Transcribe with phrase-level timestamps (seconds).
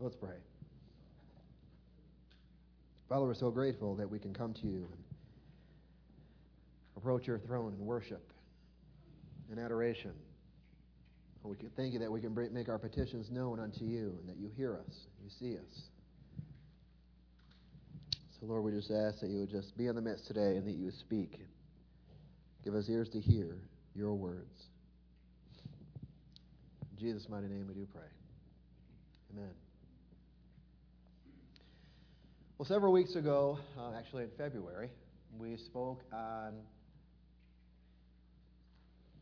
[0.00, 0.36] Let's pray.
[3.08, 5.04] Father, we're so grateful that we can come to you and
[6.96, 8.32] approach your throne in worship
[9.50, 10.12] and adoration.
[11.42, 14.36] We can thank you that we can make our petitions known unto you and that
[14.36, 15.82] you hear us, you see us.
[18.38, 20.66] So, Lord, we just ask that you would just be in the midst today and
[20.66, 21.40] that you would speak.
[22.64, 23.56] Give us ears to hear
[23.94, 24.66] your words.
[26.92, 28.02] In Jesus' mighty name we do pray.
[29.32, 29.67] Amen.
[32.58, 34.90] Well, several weeks ago, uh, actually in February,
[35.38, 36.54] we spoke on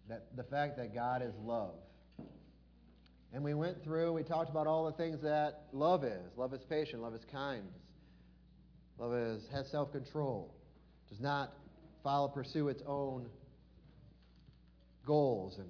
[0.09, 1.75] that the fact that God is love.
[3.35, 6.33] And we went through, we talked about all the things that love is.
[6.39, 7.65] Love is patient, love is kind,
[8.99, 10.55] love is, has self control,
[11.11, 11.53] does not
[12.03, 13.27] follow, pursue its own
[15.05, 15.69] goals, and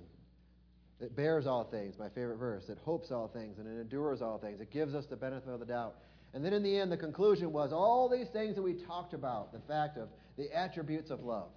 [1.01, 2.69] it bears all things, my favorite verse.
[2.69, 4.61] It hopes all things, and it endures all things.
[4.61, 5.97] It gives us the benefit of the doubt.
[6.37, 9.55] And then in the end, the conclusion was all these things that we talked about,
[9.55, 11.49] the fact of the attributes of love.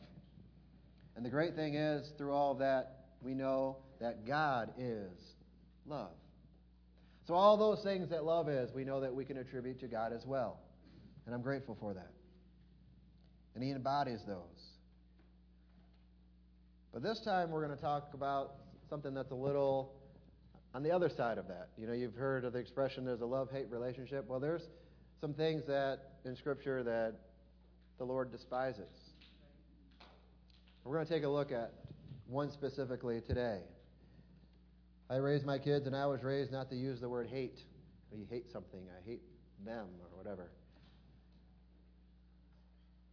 [1.17, 5.11] And the great thing is, through all of that, we know that God is
[5.85, 6.11] love.
[7.27, 10.13] So, all those things that love is, we know that we can attribute to God
[10.13, 10.61] as well.
[11.25, 12.13] And I'm grateful for that.
[13.55, 14.63] And He embodies those.
[16.93, 18.53] But this time we're going to talk about
[18.89, 19.98] something that's a little
[20.73, 21.69] on the other side of that.
[21.77, 24.27] You know, you've heard of the expression there's a love hate relationship.
[24.27, 24.67] Well, there's
[25.21, 27.15] some things that in Scripture that
[27.97, 28.87] the Lord despises.
[30.83, 31.73] We're going to take a look at
[32.27, 33.59] one specifically today.
[35.09, 37.59] I raised my kids, and I was raised not to use the word hate.
[38.15, 39.21] You hate something, I hate
[39.65, 40.49] them, or whatever.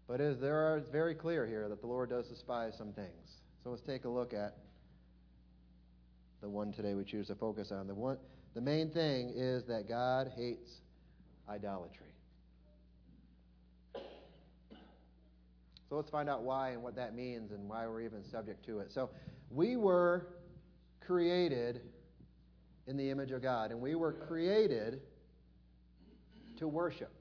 [0.06, 3.40] But there are, it's very clear here that the Lord does despise some things.
[3.64, 4.56] So let's take a look at
[6.40, 7.86] the one today we choose to focus on.
[7.86, 8.18] The, one,
[8.54, 10.70] the main thing is that God hates
[11.48, 12.06] idolatry.
[15.88, 18.80] So let's find out why and what that means and why we're even subject to
[18.80, 18.90] it.
[18.92, 19.10] So
[19.50, 20.26] we were
[21.00, 21.80] created
[22.88, 25.00] in the image of God, and we were created
[26.58, 27.12] to worship.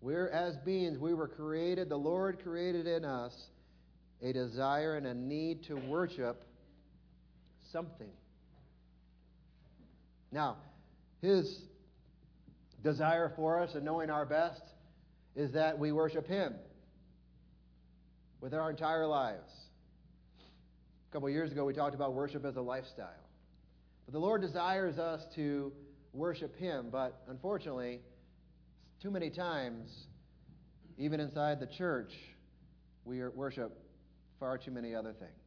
[0.00, 3.32] We're, as beings, we were created, the Lord created in us
[4.22, 6.44] a desire and a need to worship
[7.72, 8.10] something.
[10.32, 10.56] Now,
[11.22, 11.60] His
[12.82, 14.62] desire for us and knowing our best
[15.34, 16.54] is that we worship Him
[18.40, 19.50] with our entire lives.
[21.08, 23.08] A couple years ago, we talked about worship as a lifestyle.
[24.04, 25.72] But the Lord desires us to
[26.12, 28.00] worship Him, but unfortunately,
[29.02, 29.90] too many times,
[30.98, 32.12] even inside the church,
[33.04, 33.76] we worship
[34.40, 35.45] far too many other things.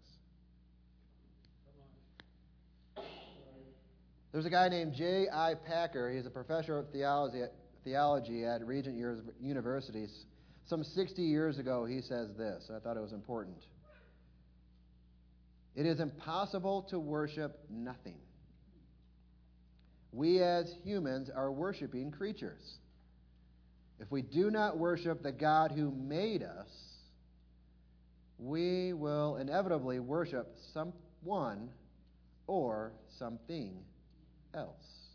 [4.32, 5.56] There's a guy named J.I.
[5.66, 6.12] Packer.
[6.12, 7.54] He's a professor of theology at,
[7.84, 8.96] theology at Regent
[9.42, 10.26] Universities.
[10.68, 12.70] Some 60 years ago, he says this.
[12.76, 13.58] I thought it was important.
[15.76, 18.18] It is impossible to worship nothing.
[20.12, 22.78] We as humans are worshiping creatures.
[24.00, 26.68] If we do not worship the God who made us,
[28.38, 31.70] we will inevitably worship someone
[32.48, 33.74] or something
[34.54, 35.10] else.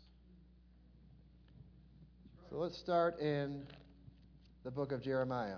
[2.49, 3.63] So let's start in
[4.63, 5.57] the book of Jeremiah,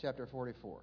[0.00, 0.80] chapter 44.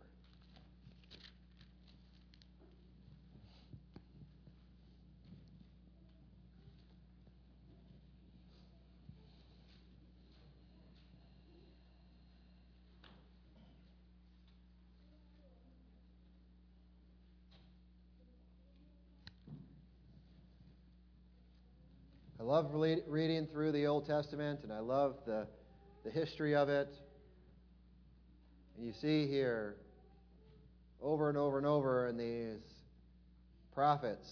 [22.42, 25.46] I love reading through the Old Testament, and I love the,
[26.04, 26.92] the history of it.
[28.76, 29.76] And you see here,
[31.04, 32.64] over and over and over in these
[33.76, 34.28] prophets,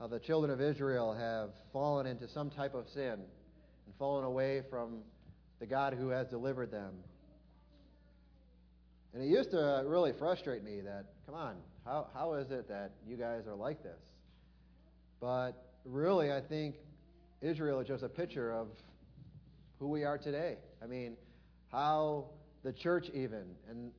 [0.00, 4.62] how the children of Israel have fallen into some type of sin and fallen away
[4.70, 5.00] from
[5.60, 6.94] the God who has delivered them.
[9.12, 12.92] And it used to really frustrate me that, come on, how, how is it that
[13.06, 14.00] you guys are like this?
[15.20, 16.76] But really, I think
[17.40, 18.68] Israel is just a picture of
[19.78, 20.56] who we are today.
[20.82, 21.16] I mean,
[21.70, 22.26] how
[22.62, 23.90] the church, even, and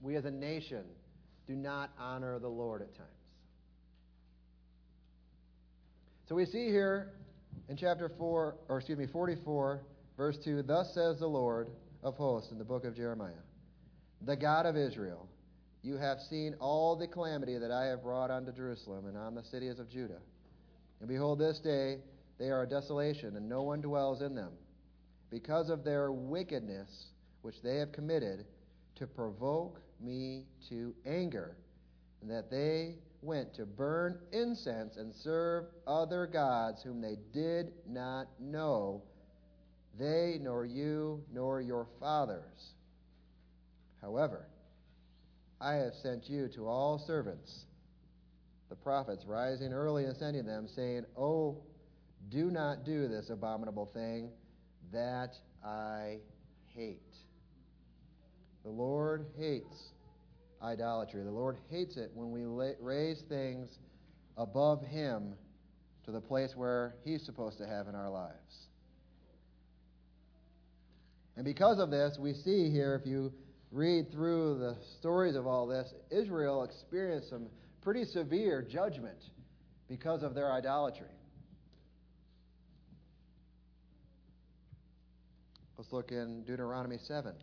[0.00, 0.84] we as a nation,
[1.46, 3.10] do not honor the Lord at times.
[6.28, 7.12] So we see here
[7.68, 9.80] in chapter 4, or excuse me, 44,
[10.16, 11.68] verse 2 Thus says the Lord
[12.02, 13.32] of hosts in the book of Jeremiah,
[14.22, 15.28] the God of Israel,
[15.82, 19.42] you have seen all the calamity that I have brought unto Jerusalem and on the
[19.44, 20.20] cities of Judah.
[21.04, 21.98] And behold, this day
[22.38, 24.52] they are a desolation, and no one dwells in them.
[25.30, 27.08] Because of their wickedness,
[27.42, 28.46] which they have committed,
[28.94, 31.58] to provoke me to anger,
[32.22, 38.28] and that they went to burn incense and serve other gods whom they did not
[38.40, 39.02] know,
[39.98, 42.72] they nor you nor your fathers.
[44.00, 44.46] However,
[45.60, 47.66] I have sent you to all servants,
[48.74, 51.58] the prophets, rising early and sending them, saying, Oh,
[52.28, 54.30] do not do this abominable thing
[54.92, 55.34] that
[55.64, 56.18] I
[56.74, 56.98] hate.
[58.64, 59.90] The Lord hates
[60.62, 61.22] idolatry.
[61.22, 62.44] The Lord hates it when we
[62.80, 63.78] raise things
[64.36, 65.34] above Him
[66.06, 68.66] to the place where He's supposed to have in our lives.
[71.36, 73.32] And because of this, we see here, if you
[73.70, 77.46] read through the stories of all this, Israel experienced some
[77.84, 79.18] pretty severe judgment
[79.88, 81.06] because of their idolatry.
[85.76, 87.34] Let's look in Deuteronomy 7.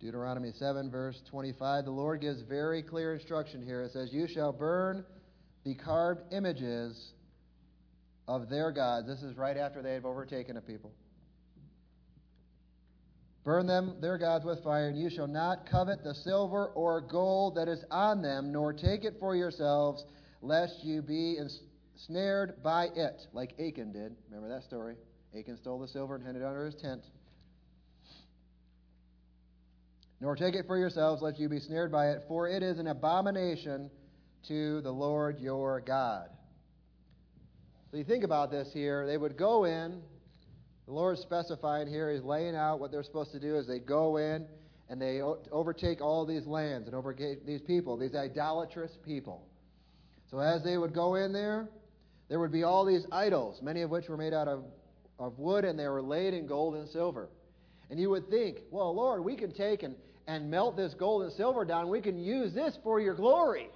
[0.00, 3.82] Deuteronomy 7, verse 25, the Lord gives very clear instruction here.
[3.82, 5.04] It says, You shall burn
[5.64, 7.12] the carved images
[8.26, 9.06] of their gods.
[9.06, 10.92] This is right after they have overtaken a people.
[13.44, 17.56] Burn them, their gods, with fire, and you shall not covet the silver or gold
[17.56, 20.04] that is on them, nor take it for yourselves,
[20.40, 24.14] lest you be ensnared by it, like Achan did.
[24.30, 24.96] Remember that story?
[25.38, 27.02] Achan stole the silver and hid it under his tent.
[30.20, 32.86] Nor take it for yourselves, lest you be snared by it, for it is an
[32.86, 33.90] abomination
[34.48, 36.28] to the Lord your God.
[37.90, 39.06] So you think about this here.
[39.06, 40.00] They would go in.
[40.86, 44.16] The Lord's specifying here, He's laying out what they're supposed to do as they go
[44.16, 44.46] in
[44.88, 49.46] and they overtake all these lands and overtake these people, these idolatrous people.
[50.30, 51.68] So as they would go in there,
[52.28, 54.64] there would be all these idols, many of which were made out of,
[55.20, 57.28] of wood and they were laid in gold and silver.
[57.88, 59.94] And you would think, well, Lord, we can take and
[60.26, 61.88] and melt this gold and silver down.
[61.88, 63.68] We can use this for your glory.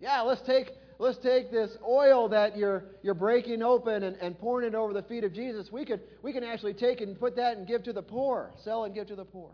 [0.00, 4.68] Yeah, let's take let's take this oil that you're you're breaking open and, and pouring
[4.68, 5.68] it over the feet of Jesus.
[5.72, 8.84] We could we can actually take and put that and give to the poor, sell
[8.84, 9.50] and give to the poor.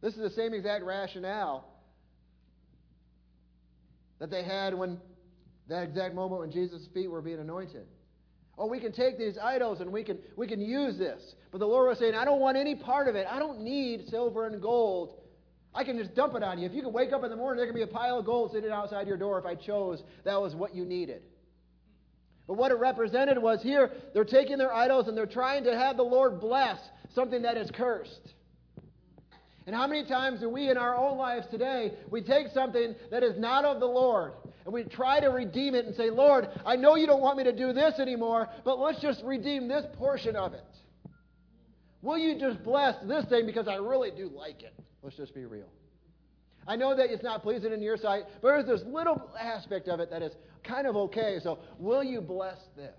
[0.00, 1.66] This is the same exact rationale
[4.18, 4.98] that they had when
[5.68, 7.86] that exact moment when Jesus' feet were being anointed.
[8.60, 11.34] Oh, we can take these idols and we can, we can use this.
[11.50, 13.26] But the Lord was saying, I don't want any part of it.
[13.26, 15.14] I don't need silver and gold.
[15.74, 16.66] I can just dump it on you.
[16.66, 18.52] If you could wake up in the morning, there could be a pile of gold
[18.52, 21.22] sitting outside your door if I chose that was what you needed.
[22.46, 25.96] But what it represented was here, they're taking their idols and they're trying to have
[25.96, 26.78] the Lord bless
[27.14, 28.34] something that is cursed.
[29.66, 33.22] And how many times do we in our own lives today, we take something that
[33.22, 34.32] is not of the Lord
[34.64, 37.44] and we try to redeem it and say, Lord, I know you don't want me
[37.44, 40.64] to do this anymore, but let's just redeem this portion of it.
[42.02, 44.74] Will you just bless this thing because I really do like it?
[45.02, 45.68] Let's just be real.
[46.66, 50.00] I know that it's not pleasing in your sight, but there's this little aspect of
[50.00, 51.38] it that is kind of okay.
[51.42, 52.92] So, will you bless this?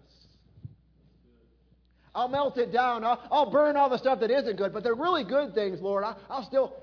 [2.13, 3.03] I'll melt it down.
[3.03, 6.03] I'll, I'll burn all the stuff that isn't good, but the really good things, Lord,
[6.03, 6.75] I, I'll still,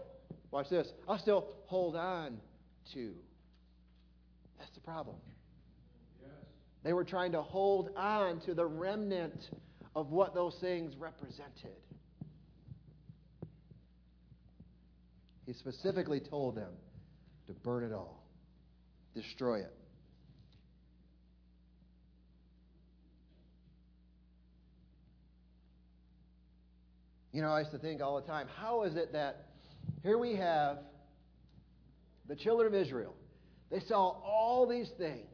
[0.50, 2.38] watch this, I'll still hold on
[2.94, 3.14] to.
[4.88, 5.16] Problem.
[6.82, 9.38] They were trying to hold on to the remnant
[9.94, 11.76] of what those things represented.
[15.44, 16.72] He specifically told them
[17.48, 18.24] to burn it all,
[19.14, 19.74] destroy it.
[27.34, 29.48] You know, I used to think all the time, how is it that
[30.02, 30.78] here we have
[32.26, 33.14] the children of Israel?
[33.70, 35.26] They saw all these things,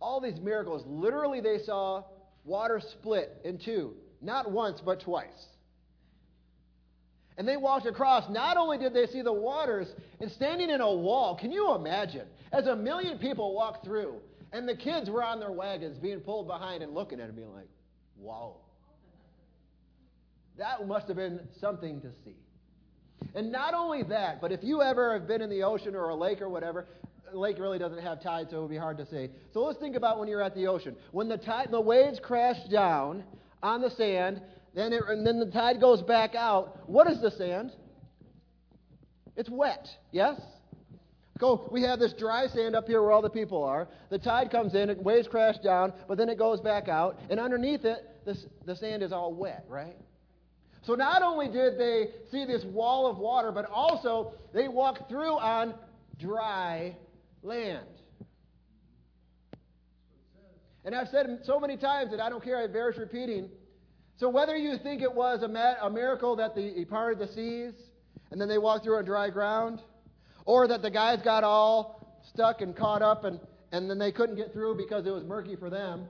[0.00, 0.84] all these miracles.
[0.86, 2.04] Literally, they saw
[2.44, 5.46] water split in two, not once, but twice.
[7.38, 8.30] And they walked across.
[8.30, 9.88] Not only did they see the waters,
[10.20, 12.26] and standing in a wall, can you imagine?
[12.52, 14.16] As a million people walked through,
[14.52, 17.52] and the kids were on their wagons being pulled behind and looking at it, being
[17.52, 17.68] like,
[18.18, 18.56] wow.
[20.58, 22.36] That must have been something to see.
[23.34, 26.14] And not only that, but if you ever have been in the ocean or a
[26.14, 26.86] lake or whatever,
[27.32, 29.28] a lake really doesn't have tide, so it would be hard to see.
[29.52, 30.96] So let's think about when you're at the ocean.
[31.12, 33.24] When the tide, the waves crash down
[33.62, 34.42] on the sand,
[34.74, 36.88] then it, and then the tide goes back out.
[36.88, 37.72] What is the sand?
[39.36, 40.40] It's wet, yes?
[41.42, 41.68] go.
[41.70, 43.88] We have this dry sand up here where all the people are.
[44.08, 47.84] The tide comes in, waves crash down, but then it goes back out, and underneath
[47.84, 49.96] it, this, the sand is all wet, right?
[50.84, 55.38] So not only did they see this wall of water, but also they walked through
[55.38, 55.74] on
[56.18, 56.96] dry
[57.42, 57.86] land.
[60.84, 63.48] And I've said so many times that I don't care, it bears repeating.
[64.18, 67.74] So whether you think it was a, miracle that the, he parted the seas
[68.30, 69.80] and then they walked through on dry ground,
[70.46, 73.38] or that the guys got all stuck and caught up and,
[73.70, 76.06] and then they couldn't get through because it was murky for them.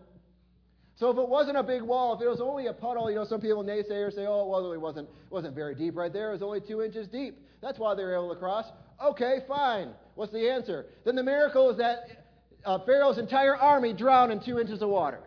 [1.03, 3.25] So if it wasn't a big wall, if it was only a puddle, you know,
[3.25, 6.29] some people naysayers say, oh, well, it wasn't, it wasn't very deep right there.
[6.29, 7.41] It was only two inches deep.
[7.61, 8.67] That's why they were able to cross.
[9.05, 9.95] Okay, fine.
[10.15, 10.87] What's the answer?
[11.05, 12.25] Then the miracle is that
[12.65, 15.19] uh, Pharaoh's entire army drowned in two inches of water.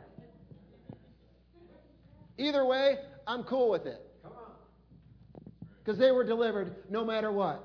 [2.38, 2.96] Either way,
[3.27, 4.00] I'm cool with it.
[5.84, 7.62] Because they were delivered no matter what.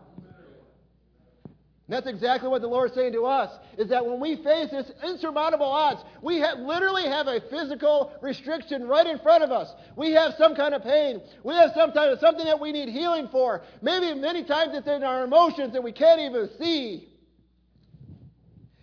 [1.91, 4.71] And that's exactly what the Lord is saying to us, is that when we face
[4.71, 9.69] this insurmountable odds, we have, literally have a physical restriction right in front of us.
[9.97, 11.21] We have some kind of pain.
[11.43, 13.63] We have some type of, something that we need healing for.
[13.83, 17.09] Maybe many times it's in our emotions that we can't even see.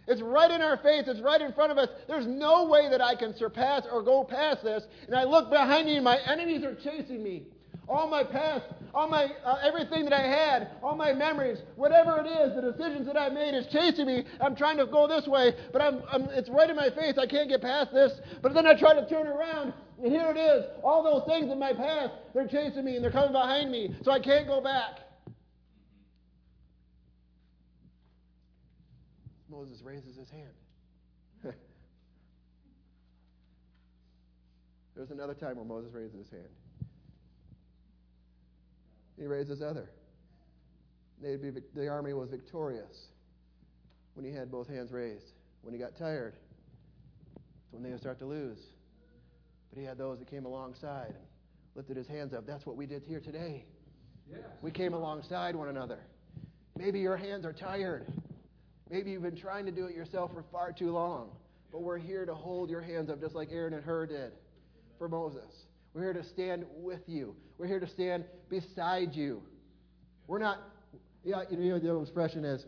[0.05, 1.05] It's right in our face.
[1.07, 1.87] It's right in front of us.
[2.09, 4.83] There's no way that I can surpass or go past this.
[5.05, 7.43] And I look behind me and my enemies are chasing me
[7.87, 8.65] all my past,
[8.97, 13.05] all my uh, everything that I had, all my memories, whatever it is, the decisions
[13.05, 14.25] that I made is chasing me.
[14.41, 17.13] I'm trying to go this way, but I'm, I'm, it's right in my face.
[17.19, 18.13] I can't get past this.
[18.41, 20.65] But then I try to turn around, and here it is.
[20.83, 24.09] All those things in my past, they're chasing me and they're coming behind me, so
[24.09, 25.01] I can't go back.
[29.47, 30.55] Moses raises his hand.
[34.95, 36.49] There's another time where Moses raises his hand.
[39.17, 39.89] He raised his other.
[41.21, 43.07] Be, the army was victorious
[44.13, 45.33] when he had both hands raised.
[45.61, 46.35] When he got tired,
[47.35, 48.59] it's when they would start to lose.
[49.69, 51.25] But he had those that came alongside and
[51.75, 52.45] lifted his hands up.
[52.45, 53.65] That's what we did here today.
[54.29, 54.41] Yes.
[54.61, 55.99] We came alongside one another.
[56.77, 58.05] Maybe your hands are tired.
[58.89, 61.31] Maybe you've been trying to do it yourself for far too long.
[61.71, 64.31] But we're here to hold your hands up just like Aaron and Hur did
[64.97, 65.66] for Moses.
[65.97, 67.35] We're here to stand with you.
[67.57, 69.41] We're here to stand beside you.
[70.27, 70.59] We're not,
[71.23, 72.67] yeah, you know, the old expression is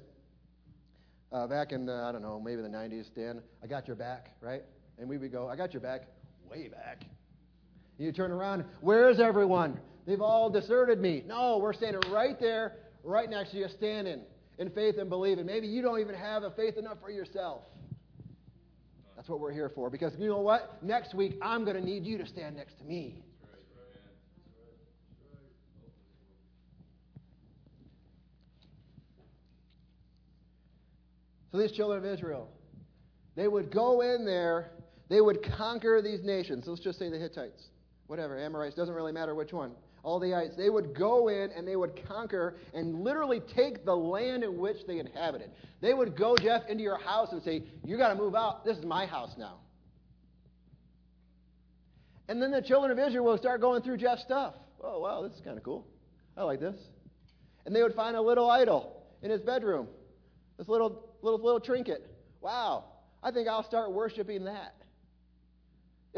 [1.32, 4.32] uh, back in, uh, I don't know, maybe the 90s, Stan, I got your back,
[4.42, 4.64] right?
[4.98, 6.08] And we would go, I got your back,
[6.50, 7.04] way back.
[8.00, 9.80] You turn around, where's everyone?
[10.08, 11.22] They've all deserted me.
[11.28, 14.22] No, we're standing right there, right next to you, standing
[14.58, 15.46] in faith and believing.
[15.46, 17.62] Maybe you don't even have a faith enough for yourself.
[19.30, 19.90] What we're here for.
[19.90, 20.82] Because you know what?
[20.82, 23.24] Next week, I'm going to need you to stand next to me.
[31.52, 32.50] So these children of Israel,
[33.36, 34.72] they would go in there,
[35.10, 36.66] they would conquer these nations.
[36.68, 37.70] Let's just say the Hittites,
[38.10, 39.72] whatever, Amorites, doesn't really matter which one
[40.04, 43.96] all the ites, they would go in and they would conquer and literally take the
[43.96, 45.52] land in which they inhabited.
[45.82, 48.66] They would go, Jeff, into your house and say, You got to move out.
[48.66, 49.60] This is my house now.
[52.28, 54.54] And then the children of Israel would start going through Jeff's stuff.
[54.82, 55.88] Oh, wow, this is kind of cool.
[56.38, 56.76] I like this.
[57.66, 59.88] And they would find a little idol in his bedroom,
[60.58, 62.08] this little, little, little trinket.
[62.40, 62.86] Wow,
[63.22, 64.76] I think I'll start worshiping that.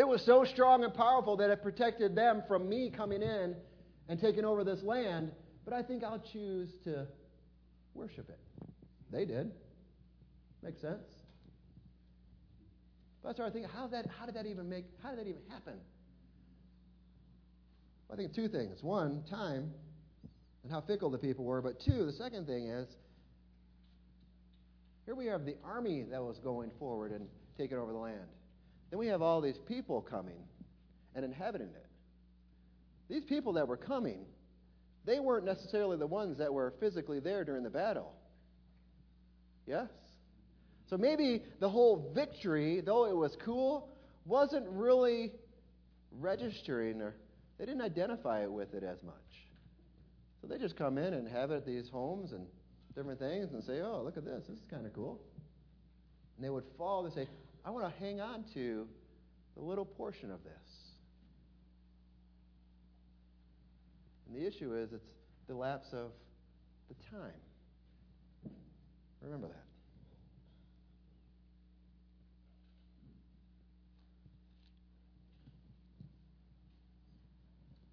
[0.01, 3.55] It was so strong and powerful that it protected them from me coming in
[4.09, 5.31] and taking over this land,
[5.63, 7.05] but I think I'll choose to
[7.93, 8.39] worship it.
[9.11, 9.51] They did.
[10.63, 11.05] Makes sense.
[13.21, 15.43] But I started thinking, how, that, how did that even make, how did that even
[15.49, 15.75] happen?
[18.07, 18.81] Well, I think two things.
[18.81, 19.69] One, time
[20.63, 21.61] and how fickle the people were.
[21.61, 22.87] But two, the second thing is,
[25.05, 28.25] here we have the army that was going forward and taking over the land.
[28.91, 30.43] Then we have all these people coming
[31.15, 31.87] and inhabiting it.
[33.09, 34.25] These people that were coming,
[35.05, 38.13] they weren't necessarily the ones that were physically there during the battle.
[39.65, 39.87] Yes?
[40.89, 43.89] So maybe the whole victory, though it was cool,
[44.25, 45.31] wasn't really
[46.19, 47.15] registering or
[47.57, 49.15] they didn't identify with it as much.
[50.41, 52.45] So they just come in and have it at these homes and
[52.95, 54.43] different things and say, oh, look at this.
[54.47, 55.21] This is kind of cool.
[56.35, 57.27] And they would fall and say,
[57.63, 58.87] I want to hang on to
[59.55, 60.53] the little portion of this.
[64.27, 65.03] And the issue is it's
[65.47, 66.11] the lapse of
[66.89, 67.31] the time.
[69.21, 69.63] Remember that.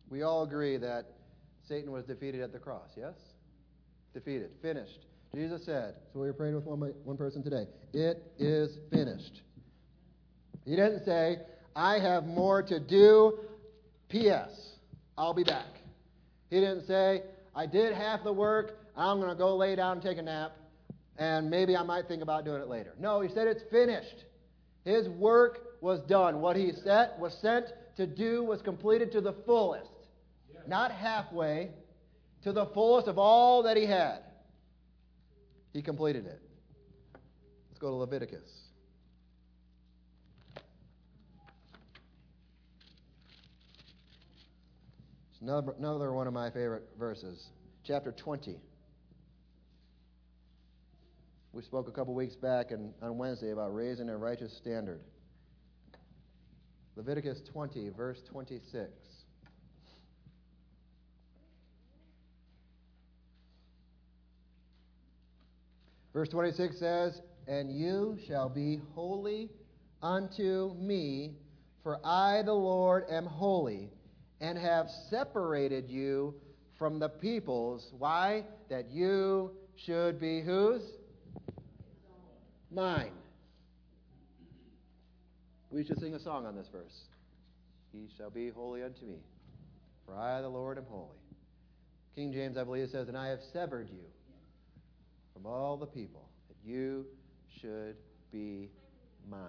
[0.09, 1.05] We all agree that
[1.69, 3.15] Satan was defeated at the cross, yes?
[4.15, 5.05] Defeated, finished.
[5.35, 9.43] Jesus said, so we were praying with one, one person today, it is finished.
[10.69, 11.39] He didn't say,
[11.75, 13.39] I have more to do.
[14.11, 14.51] P.S.
[15.17, 15.65] I'll be back.
[16.51, 17.23] He didn't say,
[17.55, 18.79] I did half the work.
[18.95, 20.53] I'm going to go lay down and take a nap,
[21.17, 22.93] and maybe I might think about doing it later.
[23.01, 24.25] No, he said it's finished.
[24.85, 26.43] His work was done.
[26.43, 29.89] What he set, was sent to do was completed to the fullest,
[30.67, 31.71] not halfway,
[32.45, 34.19] to the fullest of all that he had.
[35.73, 36.43] He completed it.
[37.71, 38.68] Let's go to Leviticus.
[45.39, 47.47] It's another, another one of my favorite verses.
[47.85, 48.57] Chapter 20.
[51.53, 55.01] We spoke a couple weeks back and on Wednesday about raising a righteous standard.
[56.97, 58.91] Leviticus 20, verse 26.
[66.13, 69.51] Verse 26 says, And you shall be holy
[70.03, 71.37] unto me,
[71.85, 73.93] for I, the Lord, am holy,
[74.41, 76.35] and have separated you
[76.79, 77.93] from the peoples.
[77.99, 78.45] Why?
[78.69, 80.83] That you should be whose?
[82.71, 83.13] Mine.
[85.71, 87.03] We should sing a song on this verse.
[87.93, 89.19] He shall be holy unto me,
[90.07, 91.17] for I, the Lord, am holy.
[92.15, 94.05] King James, I believe, says, And I have severed you
[95.33, 97.07] from all the people, that you
[97.61, 97.97] should
[98.33, 98.71] be
[99.31, 99.41] mine.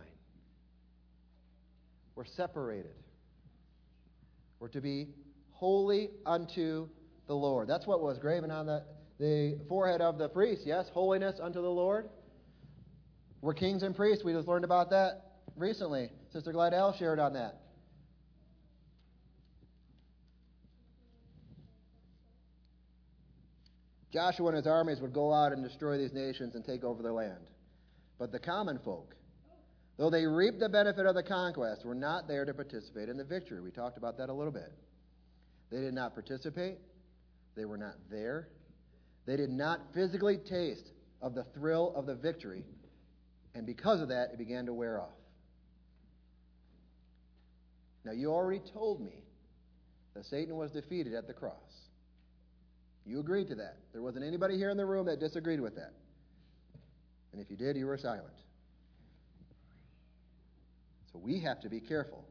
[2.15, 2.93] We're separated.
[4.59, 5.09] We're to be
[5.51, 6.87] holy unto
[7.27, 7.67] the Lord.
[7.67, 8.83] That's what was graven on the,
[9.19, 10.87] the forehead of the priest, yes?
[10.93, 12.09] Holiness unto the Lord.
[13.41, 14.23] We're kings and priests.
[14.23, 16.09] We just learned about that recently.
[16.33, 17.61] Sister Glidell shared on that.
[24.11, 27.13] Joshua and his armies would go out and destroy these nations and take over their
[27.13, 27.51] land.
[28.17, 29.15] But the common folk,
[29.99, 33.23] though they reaped the benefit of the conquest, were not there to participate in the
[33.23, 33.59] victory.
[33.59, 34.71] We talked about that a little bit.
[35.69, 36.77] They did not participate,
[37.55, 38.47] they were not there,
[39.25, 40.89] they did not physically taste
[41.21, 42.63] of the thrill of the victory,
[43.53, 45.09] and because of that, it began to wear off.
[48.05, 49.25] Now, you already told me
[50.15, 51.53] that Satan was defeated at the cross.
[53.05, 53.75] You agreed to that.
[53.91, 55.91] There wasn't anybody here in the room that disagreed with that.
[57.33, 58.33] And if you did, you were silent.
[61.11, 62.23] So we have to be careful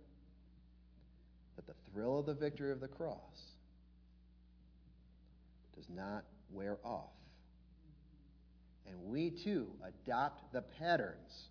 [1.57, 3.19] that the thrill of the victory of the cross
[5.75, 7.11] does not wear off.
[8.87, 11.49] And we too adopt the patterns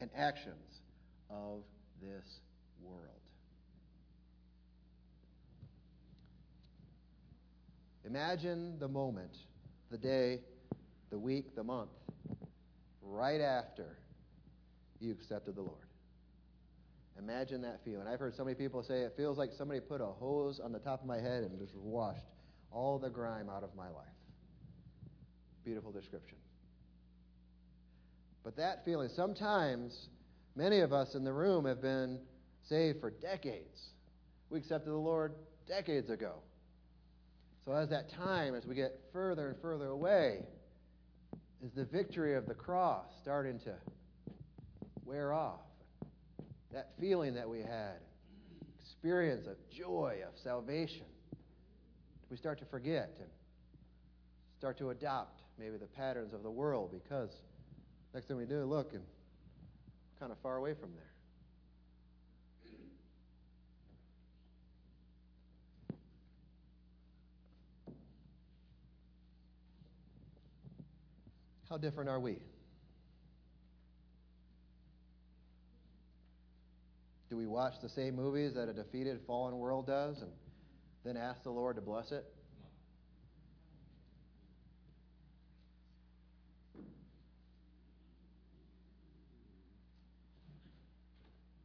[0.00, 0.80] and actions
[1.30, 1.62] of
[2.02, 2.40] this
[2.82, 3.00] world.
[8.04, 9.36] Imagine the moment,
[9.90, 10.40] the day,
[11.10, 11.90] the week, the month,
[13.02, 13.96] right after
[15.00, 15.85] you accepted the Lord.
[17.18, 18.06] Imagine that feeling.
[18.06, 20.78] I've heard so many people say it feels like somebody put a hose on the
[20.78, 22.24] top of my head and just washed
[22.70, 24.06] all the grime out of my life.
[25.64, 26.36] Beautiful description.
[28.44, 30.08] But that feeling, sometimes
[30.54, 32.20] many of us in the room have been
[32.68, 33.90] saved for decades.
[34.50, 35.32] We accepted the Lord
[35.66, 36.34] decades ago.
[37.64, 40.44] So, as that time, as we get further and further away,
[41.64, 43.74] is the victory of the cross starting to
[45.04, 45.65] wear off?
[46.72, 47.96] That feeling that we had,
[48.80, 51.06] experience of joy, of salvation,
[52.30, 53.28] we start to forget and
[54.58, 57.30] start to adopt maybe the patterns of the world because
[58.12, 59.02] next thing we do, look, and
[60.18, 61.02] kind of far away from there.
[71.68, 72.38] How different are we?
[77.28, 80.30] Do we watch the same movies that a defeated, fallen world does and
[81.04, 82.24] then ask the Lord to bless it?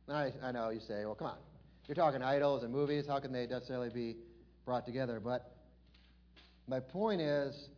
[0.09, 1.37] I, I know you say, well, come on.
[1.87, 3.05] You're talking idols and movies.
[3.07, 4.17] How can they necessarily be
[4.65, 5.19] brought together?
[5.19, 5.55] But
[6.67, 7.69] my point is,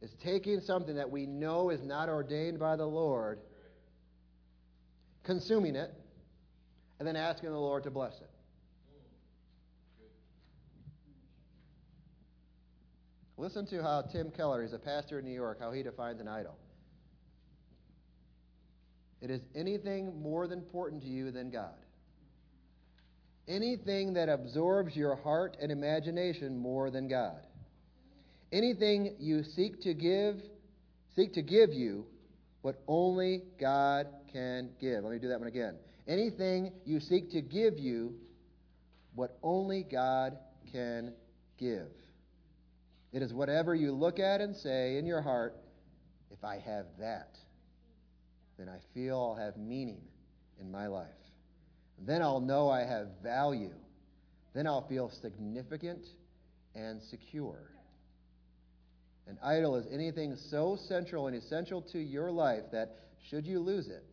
[0.00, 3.40] is taking something that we know is not ordained by the Lord,
[5.24, 5.92] consuming it,
[6.98, 8.30] and then asking the Lord to bless it.
[13.36, 16.26] Listen to how Tim Keller, he's a pastor in New York, how he defines an
[16.26, 16.56] idol.
[19.20, 21.74] It is anything more than important to you than God.
[23.46, 27.46] Anything that absorbs your heart and imagination more than God.
[28.52, 30.42] Anything you seek to give
[31.14, 32.06] seek to give you
[32.62, 35.02] what only God can give.
[35.02, 35.74] Let me do that one again.
[36.08, 38.14] Anything you seek to give you
[39.14, 40.38] what only God
[40.72, 41.12] can
[41.58, 41.88] give.
[43.12, 45.56] It is whatever you look at and say in your heart,
[46.30, 47.36] if I have that,
[48.58, 50.00] then I feel I'll have meaning
[50.60, 51.08] in my life.
[52.06, 53.74] Then I'll know I have value.
[54.54, 56.06] Then I'll feel significant
[56.74, 57.70] and secure.
[59.26, 62.96] An idol is anything so central and essential to your life that,
[63.28, 64.04] should you lose it,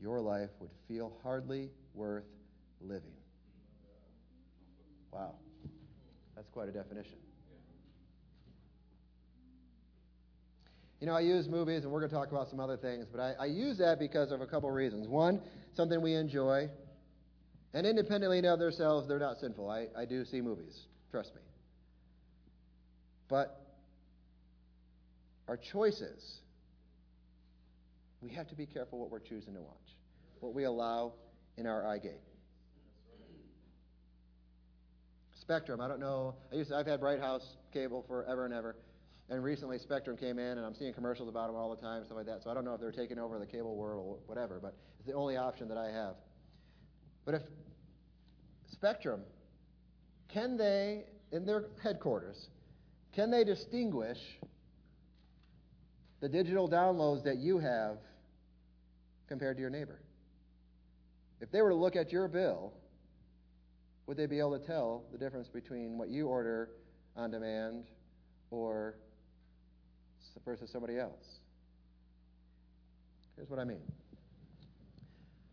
[0.00, 2.24] your life would feel hardly worth
[2.80, 3.12] living.
[5.12, 5.34] Wow.
[6.36, 7.18] That's quite a definition.
[11.00, 13.20] You know, I use movies, and we're going to talk about some other things, but
[13.20, 15.06] I, I use that because of a couple reasons.
[15.06, 15.40] One,
[15.74, 16.68] something we enjoy,
[17.72, 19.70] and independently of themselves, they're not sinful.
[19.70, 21.40] I, I do see movies, trust me.
[23.28, 23.60] But
[25.46, 26.40] our choices,
[28.20, 29.96] we have to be careful what we're choosing to watch,
[30.40, 31.12] what we allow
[31.56, 32.20] in our eye gate.
[35.40, 36.34] Spectrum, I don't know.
[36.52, 38.76] I used to, I've had Bright House cable forever and ever.
[39.30, 42.16] And recently, Spectrum came in, and I'm seeing commercials about them all the time, stuff
[42.16, 42.42] like that.
[42.42, 45.06] So I don't know if they're taking over the cable world or whatever, but it's
[45.06, 46.16] the only option that I have.
[47.24, 47.42] But if
[48.70, 49.22] Spectrum,
[50.28, 52.48] can they, in their headquarters,
[53.12, 54.18] can they distinguish
[56.20, 57.98] the digital downloads that you have
[59.28, 60.00] compared to your neighbor?
[61.40, 62.72] If they were to look at your bill,
[64.06, 66.70] would they be able to tell the difference between what you order
[67.16, 67.84] on demand
[68.50, 68.96] or
[70.48, 71.40] versus somebody else.
[73.36, 73.82] Here's what I mean.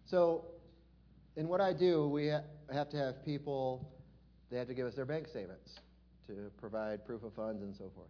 [0.05, 0.45] So,
[1.35, 3.91] in what I do, we ha- have to have people,
[4.49, 5.69] they have to give us their bank statements
[6.27, 8.07] to provide proof of funds and so forth.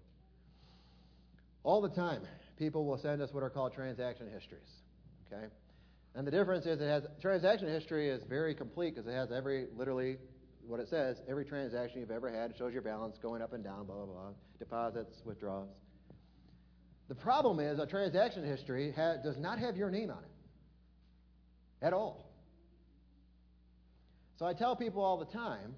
[1.63, 2.22] All the time,
[2.58, 4.70] people will send us what are called transaction histories.
[5.32, 5.46] Okay?
[6.15, 9.68] And the difference is it has transaction history is very complete because it has every
[9.76, 10.18] literally
[10.65, 13.63] what it says, every transaction you've ever had, it shows your balance going up and
[13.63, 15.70] down, blah blah blah, deposits, withdrawals.
[17.08, 21.94] The problem is a transaction history ha- does not have your name on it at
[21.94, 22.32] all.
[24.38, 25.76] So I tell people all the time,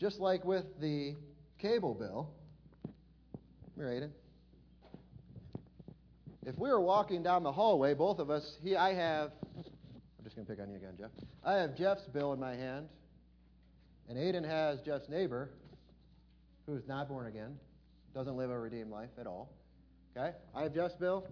[0.00, 1.14] just like with the
[1.60, 2.30] cable bill,
[3.78, 4.10] Aiden,
[6.44, 10.36] if we were walking down the hallway, both of us, he, I have, I'm just
[10.36, 11.10] going to pick on you again, Jeff.
[11.44, 12.88] I have Jeff's bill in my hand,
[14.08, 15.50] and Aiden has Jeff's neighbor,
[16.66, 17.58] who's not born again
[18.14, 19.50] doesn't live a redeemed life at all.
[20.16, 20.32] Okay?
[20.54, 21.26] I have Jeff's bill.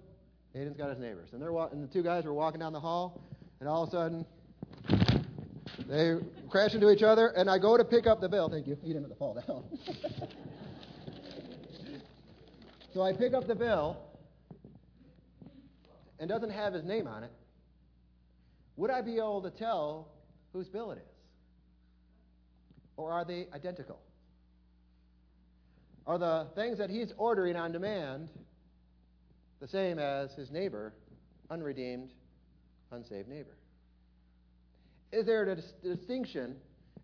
[0.57, 1.29] Aiden's got his neighbors.
[1.33, 3.23] And, they're wa- and the two guys were walking down the hall,
[3.61, 4.27] and all of a sudden,
[5.87, 6.15] they
[6.49, 8.49] crash into each other, and I go to pick up the bill.
[8.49, 8.77] Thank you.
[8.83, 9.65] You didn't have to fall down.
[12.95, 13.99] so I pick up the bill,
[16.21, 17.33] and doesn't have his name on it.
[18.77, 20.09] Would I be able to tell
[20.53, 21.15] whose bill it is?
[22.97, 23.99] Or are they identical?
[26.07, 28.29] Are the things that he's ordering on demand
[29.61, 30.93] the same as his neighbor,
[31.51, 32.11] unredeemed,
[32.93, 33.57] unsaved neighbor?
[35.13, 36.57] Is there a dis- distinction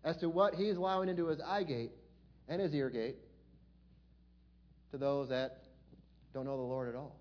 [0.03, 1.91] as to what he's allowing into his eye gate
[2.47, 3.17] and his ear gate
[4.91, 5.63] to those that
[6.33, 7.17] don't know the Lord at all?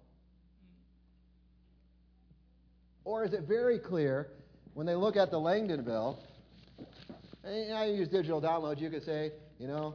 [3.07, 4.27] Or is it very clear
[4.75, 6.19] when they look at the Langdon bill?
[7.45, 8.81] And I use digital downloads.
[8.81, 9.95] You could say, you know,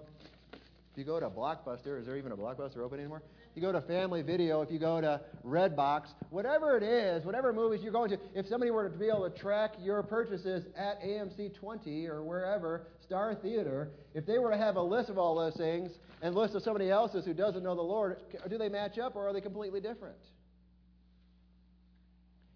[0.54, 3.22] if you go to Blockbuster, is there even a Blockbuster open anymore?
[3.54, 7.82] You go to Family Video, if you go to Redbox, whatever it is, whatever movies
[7.84, 11.60] you're going to, if somebody were to be able to track your purchases at AMC
[11.60, 15.56] 20 or wherever, Star Theater, if they were to have a list of all those
[15.56, 19.18] things and list of somebody else's who doesn't know the Lord, do they match up
[19.18, 20.16] or are they completely different?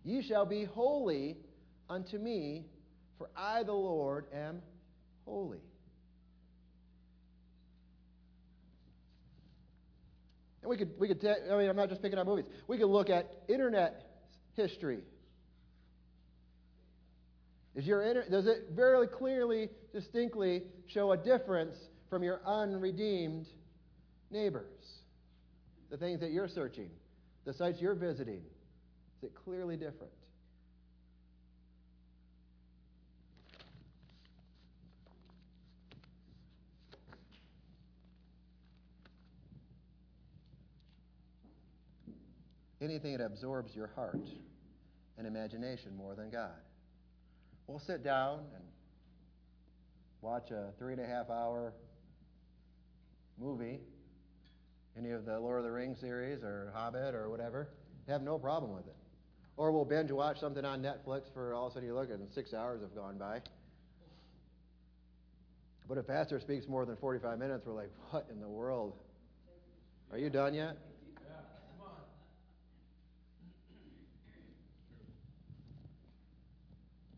[0.05, 1.35] Ye shall be holy
[1.89, 2.67] unto me,
[3.17, 4.61] for I, the Lord, am
[5.25, 5.61] holy.
[10.61, 12.45] And we could, we could, I mean, I'm not just picking on movies.
[12.67, 14.03] We could look at internet
[14.53, 14.99] history.
[17.73, 21.75] Is your inter- does it very clearly, distinctly show a difference
[22.11, 23.47] from your unredeemed
[24.29, 25.01] neighbors?
[25.89, 26.89] The things that you're searching,
[27.43, 28.41] the sites you're visiting,
[29.17, 30.11] is it clearly different?
[42.85, 44.29] anything that absorbs your heart
[45.17, 46.61] and imagination more than God.
[47.67, 48.63] We'll sit down and
[50.21, 51.73] watch a three and a half hour
[53.39, 53.79] movie,
[54.97, 57.69] any of the Lord of the Rings series or Hobbit or whatever,
[58.07, 58.95] have no problem with it.
[59.57, 62.27] Or we'll binge watch something on Netflix for all of a sudden you look and
[62.33, 63.41] six hours have gone by.
[65.87, 68.93] But if pastor speaks more than 45 minutes, we're like, what in the world?
[70.11, 70.77] Are you done yet?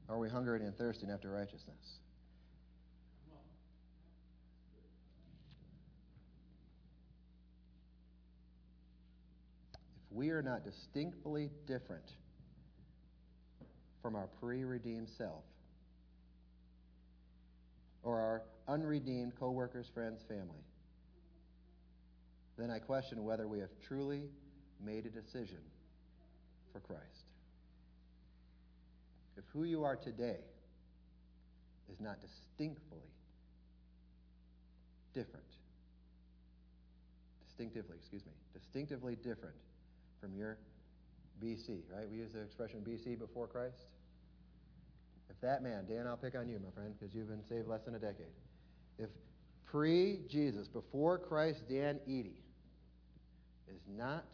[0.10, 2.00] Are we hungering and thirsting after righteousness?
[9.74, 12.06] If we are not distinctly different
[14.08, 15.44] from our pre redeemed self,
[18.04, 20.64] or our unredeemed co workers, friends, family,
[22.58, 24.30] then I question whether we have truly
[24.82, 25.58] made a decision
[26.72, 27.04] for Christ.
[29.36, 30.40] If who you are today
[31.92, 33.04] is not distinctly
[35.14, 35.44] different,
[37.46, 39.58] distinctively, excuse me, distinctively different
[40.22, 40.58] from your
[41.44, 42.10] BC, right?
[42.10, 43.76] We use the expression BC before Christ.
[45.30, 47.82] If that man, Dan, I'll pick on you, my friend, because you've been saved less
[47.84, 48.28] than a decade.
[48.98, 49.10] If
[49.66, 52.42] pre Jesus, before Christ, Dan Eady,
[53.70, 54.26] is not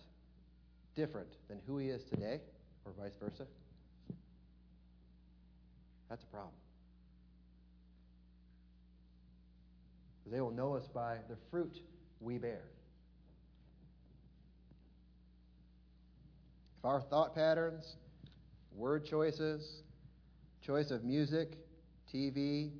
[0.95, 2.39] different than who he is today,
[2.86, 3.45] or vice versa,
[6.10, 6.53] that's a problem.
[10.32, 11.79] They will know us by the fruit
[12.19, 12.62] we bear.
[16.79, 17.97] If our thought patterns,
[18.75, 19.82] word choices,
[20.65, 21.58] choice of music,
[22.13, 22.71] TV,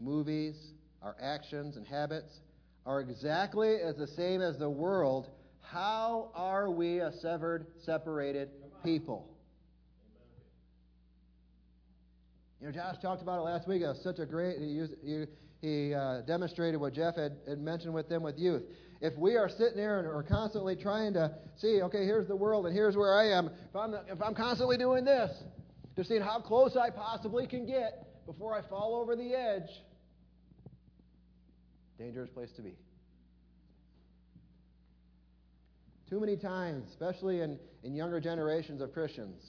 [0.00, 0.54] movies,
[1.02, 2.40] our actions and habits
[2.86, 8.50] are exactly as the same as the world, how are we a severed, separated
[8.84, 9.28] people?
[12.60, 13.82] You know, Josh talked about it last week.
[13.82, 15.24] It was such a great, he, used, he,
[15.60, 18.62] he uh, demonstrated what Jeff had, had mentioned with them with youth.
[19.00, 22.66] If we are sitting there and are constantly trying to see, okay, here's the world
[22.66, 25.30] and here's where I am, if I'm, if I'm constantly doing this,
[25.96, 29.68] to seeing how close I possibly can get before I fall over the edge,
[31.98, 32.74] dangerous place to be.
[36.10, 39.42] Too many times, especially in, in younger generations of Christians,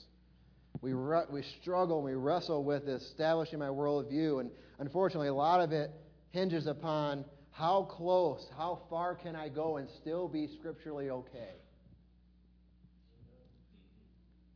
[0.80, 4.40] we, re- we struggle and we wrestle with establishing my worldview.
[4.40, 5.90] And unfortunately, a lot of it
[6.30, 11.54] hinges upon how close, how far can I go and still be scripturally okay?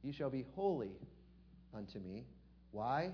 [0.03, 0.93] You shall be holy
[1.75, 2.25] unto me.
[2.73, 3.11] Why?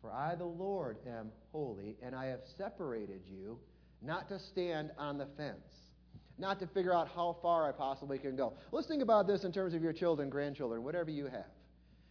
[0.00, 3.58] For I, the Lord, am holy, and I have separated you
[4.00, 5.90] not to stand on the fence,
[6.38, 8.54] not to figure out how far I possibly can go.
[8.70, 11.46] Let's think about this in terms of your children, grandchildren, whatever you have.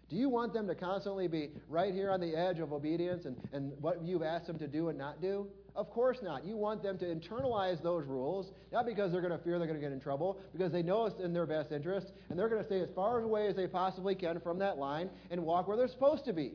[0.10, 3.36] Do you want them to constantly be right here on the edge of obedience and,
[3.52, 5.48] and what you've asked them to do and not do?
[5.78, 6.44] Of course not.
[6.44, 9.80] You want them to internalize those rules, not because they're going to fear they're going
[9.80, 12.62] to get in trouble, because they know it's in their best interest, and they're going
[12.62, 15.78] to stay as far away as they possibly can from that line and walk where
[15.78, 16.54] they're supposed to be.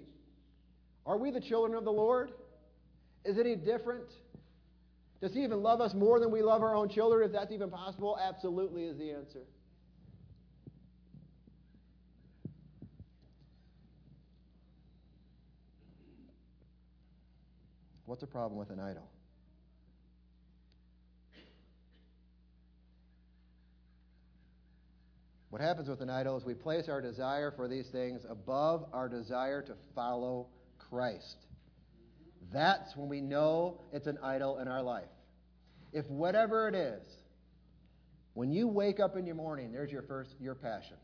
[1.06, 2.32] Are we the children of the Lord?
[3.24, 4.11] Is it any different?
[5.20, 7.70] Does He even love us more than we love our own children, if that's even
[7.70, 8.18] possible?
[8.20, 9.42] Absolutely is the answer.
[18.12, 19.09] What's the problem with an idol?
[25.48, 29.09] What happens with an idol is we place our desire for these things above our
[29.09, 31.46] desire to follow Christ.
[32.53, 35.09] That's when we know it's an idol in our life.
[35.94, 37.03] If whatever it is,
[38.35, 40.98] when you wake up in your morning, there's your first your passion.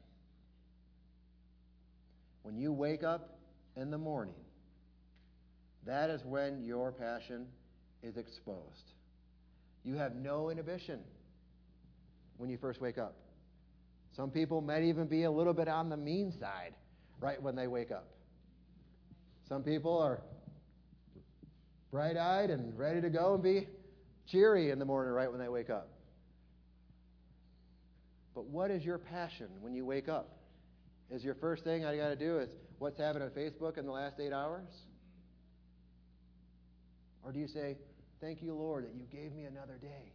[2.43, 3.39] When you wake up
[3.77, 4.35] in the morning,
[5.87, 7.47] that is when your passion
[8.03, 8.93] is exposed.
[9.85, 11.01] You have no inhibition
[12.37, 13.17] when you first wake up.
[14.15, 16.75] Some people might even be a little bit on the mean side
[17.21, 18.09] right when they wake up.
[19.49, 20.21] Some people are
[21.91, 23.67] bright eyed and ready to go and be
[24.27, 25.89] cheery in the morning right when they wake up.
[28.35, 30.37] But what is your passion when you wake up?
[31.11, 33.93] Is your first thing I got to do is what's happened on Facebook in the
[33.93, 34.69] last eight hours?
[37.29, 37.77] Or do you say,
[38.23, 40.13] Thank you, Lord, that you gave me another day?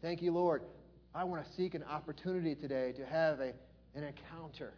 [0.00, 0.62] Thank you, Lord.
[1.14, 3.52] I want to seek an opportunity today to have a,
[3.94, 4.72] an encounter,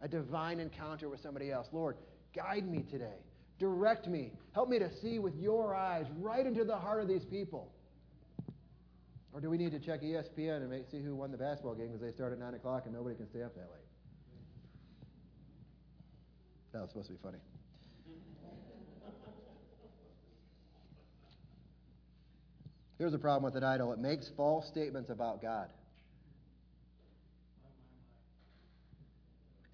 [0.00, 1.66] a divine encounter with somebody else.
[1.72, 1.96] Lord,
[2.34, 3.18] guide me today.
[3.58, 4.30] Direct me.
[4.52, 7.72] Help me to see with your eyes right into the heart of these people.
[9.32, 11.88] Or do we need to check ESPN and make, see who won the basketball game
[11.88, 13.84] because they start at 9 o'clock and nobody can stay up that late?
[16.72, 17.38] That was supposed to be funny.
[22.98, 25.68] Here's the problem with an idol it makes false statements about God.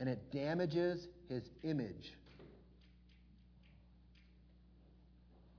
[0.01, 2.13] And it damages his image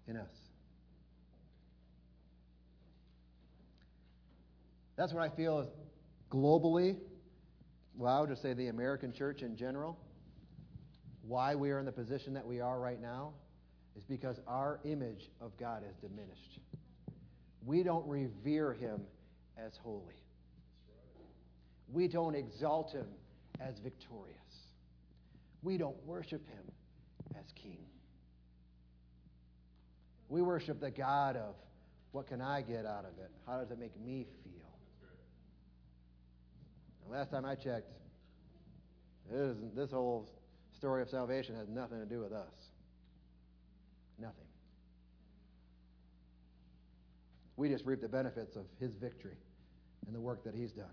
[0.07, 0.27] in us.
[4.97, 5.67] That's what I feel is
[6.29, 6.97] globally,
[7.97, 9.97] well, I would just say the American church in general,
[11.25, 13.31] why we are in the position that we are right now
[13.95, 16.59] is because our image of God has diminished.
[17.65, 19.01] We don't revere him
[19.57, 20.19] as holy.
[21.91, 23.07] We don't exalt him
[23.59, 24.37] as victorious.
[25.61, 26.63] We don't worship him
[27.37, 27.85] as king.
[30.29, 31.55] We worship the God of
[32.11, 33.31] what can I get out of it?
[33.47, 34.53] How does it make me feel?
[37.03, 37.91] And last time I checked,
[39.29, 40.29] this whole
[40.77, 42.71] story of salvation has nothing to do with us.
[44.19, 44.45] Nothing.
[47.55, 49.37] We just reap the benefits of his victory
[50.05, 50.85] and the work that he's done.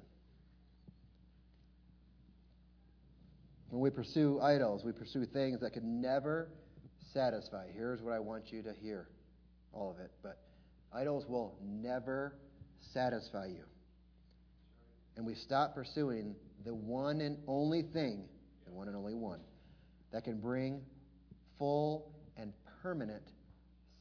[3.71, 6.49] When we pursue idols, we pursue things that can never
[7.13, 7.67] satisfy.
[7.73, 9.09] Here's what I want you to hear
[9.73, 10.11] all of it.
[10.23, 10.39] But
[10.93, 12.35] idols will never
[12.93, 13.65] satisfy you.
[15.17, 18.25] And we stop pursuing the one and only thing,
[18.67, 19.41] the one and only one,
[20.13, 20.81] that can bring
[21.59, 23.23] full and permanent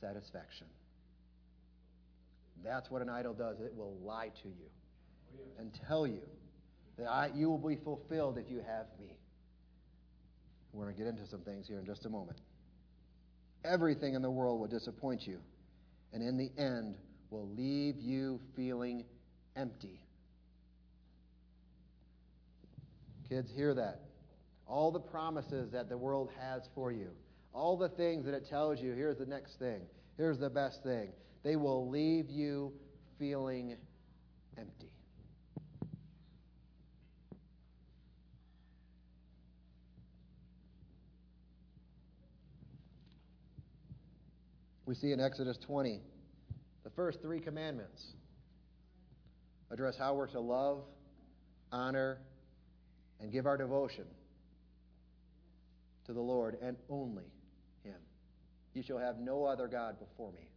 [0.01, 0.67] satisfaction.
[2.63, 3.59] That's what an idol does.
[3.59, 4.69] It will lie to you
[5.37, 6.21] oh, and tell you
[6.97, 9.15] that I, you will be fulfilled if you have me.
[10.73, 12.39] We're going to get into some things here in just a moment.
[13.63, 15.39] Everything in the world will disappoint you,
[16.13, 16.95] and in the end,
[17.29, 19.03] will leave you feeling
[19.55, 19.99] empty.
[23.27, 24.01] Kids, hear that.
[24.67, 27.09] All the promises that the world has for you,
[27.53, 29.81] all the things that it tells you here's the next thing,
[30.17, 31.09] here's the best thing
[31.43, 32.73] they will leave you
[33.17, 33.75] feeling
[34.57, 34.89] empty.
[44.85, 46.01] We see in Exodus 20
[46.83, 48.03] the first three commandments
[49.69, 50.81] address how we're to love,
[51.71, 52.17] honor,
[53.21, 54.05] and give our devotion
[56.05, 57.25] to the Lord and only.
[58.79, 60.47] You shall have no other God before me.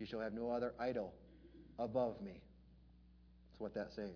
[0.00, 1.14] You shall have no other idol
[1.78, 2.32] above me.
[2.32, 4.10] That's what that's saying.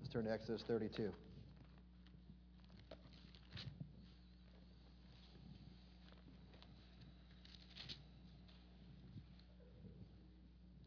[0.00, 1.12] Let's turn to Exodus 32.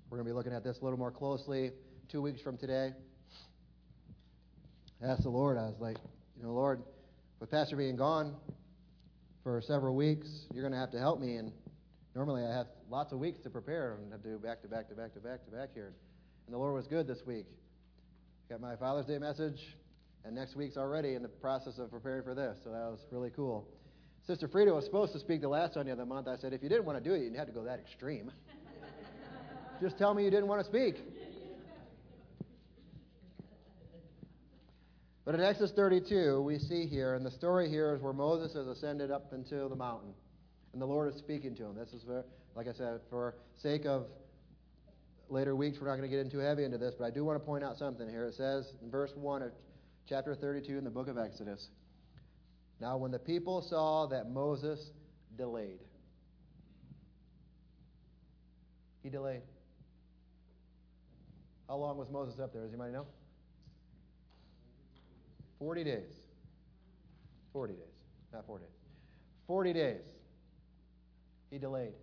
[0.09, 1.71] We're going to be looking at this a little more closely
[2.09, 2.91] two weeks from today.
[5.01, 5.95] I asked the Lord, I was like,
[6.35, 6.83] you know, Lord,
[7.39, 8.35] with Pastor being gone,
[9.43, 10.27] for several weeks.
[10.53, 11.37] You're going to have to help me.
[11.37, 11.51] And
[12.15, 14.89] normally I have lots of weeks to prepare and have to do back to back
[14.89, 15.93] to back to back to back here.
[16.45, 17.45] And the Lord was good this week.
[18.49, 19.59] Got my Father's Day message,
[20.25, 22.57] and next week's already in the process of preparing for this.
[22.63, 23.67] So that was really cool.
[24.25, 26.27] Sister Frida was supposed to speak the last Sunday of the month.
[26.27, 27.79] I said, if you didn't want to do it, you didn't have to go that
[27.79, 28.31] extreme.
[29.81, 30.97] Just tell me you didn't want to speak.
[35.29, 38.65] But in Exodus 32, we see here, and the story here is where Moses has
[38.65, 40.11] ascended up into the mountain,
[40.73, 41.75] and the Lord is speaking to him.
[41.75, 44.07] This is, where, like I said, for sake of
[45.29, 47.39] later weeks, we're not going to get into heavy into this, but I do want
[47.39, 48.25] to point out something here.
[48.25, 49.51] It says in verse 1 of
[50.07, 51.67] chapter 32 in the book of Exodus
[52.81, 54.79] Now, when the people saw that Moses
[55.37, 55.81] delayed,
[59.03, 59.43] he delayed.
[61.67, 62.63] How long was Moses up there?
[62.63, 63.05] Does anybody know?
[65.59, 66.09] 40 days.
[67.53, 67.83] 40 days,
[68.33, 68.67] not four days.
[69.47, 70.01] 40 days.
[71.51, 71.93] He delayed.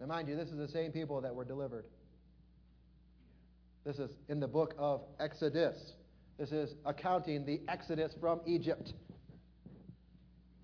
[0.00, 1.84] Now, mind you, this is the same people that were delivered.
[3.84, 5.76] This is in the book of Exodus.
[6.38, 8.92] This is accounting the exodus from Egypt,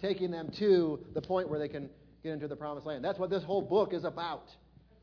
[0.00, 1.90] taking them to the point where they can
[2.22, 3.04] get into the promised land.
[3.04, 4.48] That's what this whole book is about.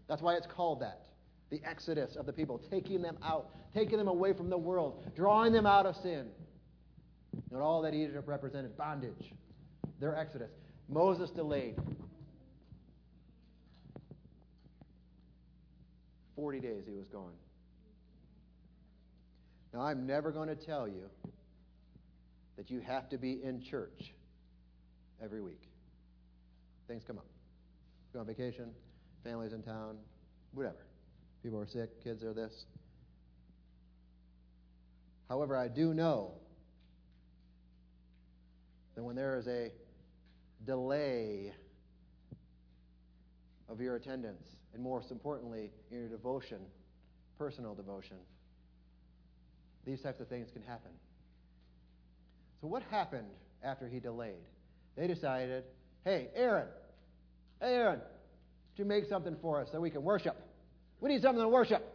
[0.08, 1.06] That's why it's called that
[1.50, 5.54] the exodus of the people, taking them out, taking them away from the world, drawing
[5.54, 6.28] them out of sin.
[7.52, 9.34] And all that Egypt represented bondage,
[10.00, 10.50] their exodus.
[10.90, 11.76] Moses delayed
[16.36, 17.32] 40 days he was gone.
[19.74, 21.10] Now, I'm never going to tell you
[22.58, 24.14] that you have to be in church
[25.22, 25.62] every week.
[26.88, 27.26] Things come up.
[28.14, 28.70] Go on vacation,
[29.24, 29.98] family's in town,
[30.54, 30.85] whatever.
[31.46, 32.66] People are sick, kids are this.
[35.30, 36.32] However, I do know
[38.96, 39.72] that when there is a
[40.66, 41.54] delay
[43.70, 44.42] of your attendance,
[44.74, 46.58] and most importantly, in your devotion,
[47.38, 48.18] personal devotion.
[49.86, 50.90] These types of things can happen.
[52.60, 53.28] So, what happened
[53.64, 54.48] after he delayed?
[54.98, 55.64] They decided,
[56.06, 56.70] hey, Aaron,
[57.62, 60.36] hey, Aaron, would you make something for us so we can worship?
[61.06, 61.88] We need something to worship.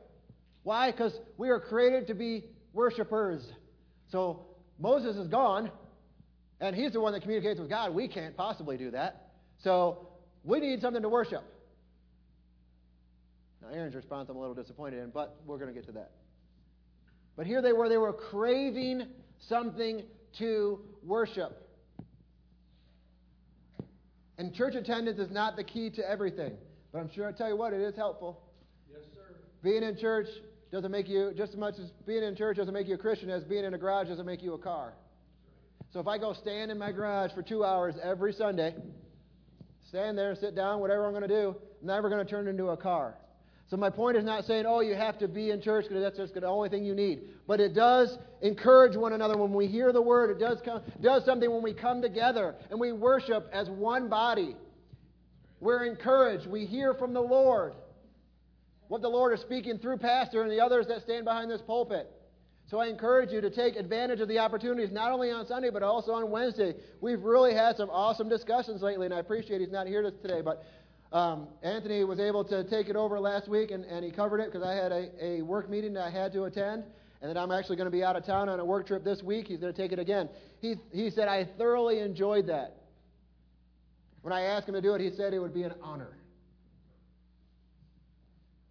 [0.62, 0.92] Why?
[0.92, 3.44] Because we are created to be worshipers.
[4.12, 4.46] So,
[4.78, 5.72] Moses is gone,
[6.60, 7.92] and he's the one that communicates with God.
[7.92, 9.32] We can't possibly do that.
[9.64, 10.10] So,
[10.44, 11.42] we need something to worship.
[13.60, 16.12] Now, Aaron's response I'm a little disappointed in, but we're going to get to that.
[17.36, 19.08] But here they were, they were craving
[19.40, 20.04] something
[20.38, 21.68] to worship.
[24.38, 26.52] And church attendance is not the key to everything.
[26.92, 28.44] But I'm sure I tell you what, it is helpful.
[29.62, 30.26] Being in church
[30.72, 33.30] doesn't make you, just as much as being in church doesn't make you a Christian
[33.30, 34.94] as being in a garage doesn't make you a car.
[35.92, 38.74] So if I go stand in my garage for two hours every Sunday,
[39.88, 42.68] stand there, sit down, whatever I'm going to do, I'm never going to turn into
[42.68, 43.16] a car.
[43.68, 46.16] So my point is not saying, oh, you have to be in church because that's
[46.16, 47.22] just the only thing you need.
[47.46, 50.30] But it does encourage one another when we hear the word.
[50.30, 54.56] It does come, does something when we come together and we worship as one body.
[55.60, 56.48] We're encouraged.
[56.48, 57.74] We hear from the Lord
[58.90, 62.10] what the Lord is speaking through pastor and the others that stand behind this pulpit.
[62.68, 65.84] So I encourage you to take advantage of the opportunities, not only on Sunday, but
[65.84, 66.74] also on Wednesday.
[67.00, 70.64] We've really had some awesome discussions lately, and I appreciate he's not here today, but
[71.16, 74.52] um, Anthony was able to take it over last week, and, and he covered it
[74.52, 76.82] because I had a, a work meeting that I had to attend,
[77.22, 79.22] and then I'm actually going to be out of town on a work trip this
[79.22, 79.46] week.
[79.46, 80.28] He's going to take it again.
[80.60, 82.74] He, he said, I thoroughly enjoyed that.
[84.22, 86.16] When I asked him to do it, he said it would be an honor.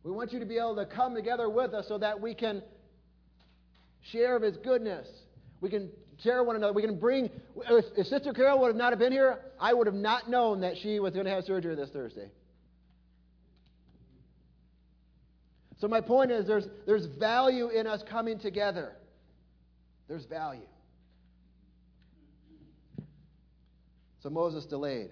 [0.09, 2.63] We want you to be able to come together with us so that we can
[4.11, 5.07] share of his goodness.
[5.61, 5.91] We can
[6.23, 6.73] share one another.
[6.73, 7.29] We can bring.
[7.69, 10.77] If, Sister Carol would have not have been here, I would have not known that
[10.81, 12.31] she was going to have surgery this Thursday.
[15.77, 18.93] So my point is, there's there's value in us coming together.
[20.07, 20.65] There's value.
[24.23, 25.11] So Moses delayed.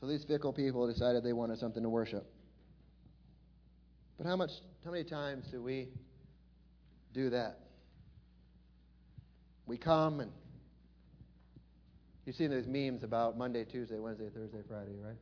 [0.00, 2.24] So these fickle people decided they wanted something to worship.
[4.20, 4.50] But how much,
[4.84, 5.88] how many times do we
[7.14, 7.58] do that?
[9.64, 10.30] We come and
[12.26, 15.16] you've seen those memes about Monday, Tuesday, Wednesday, Thursday, Friday, right?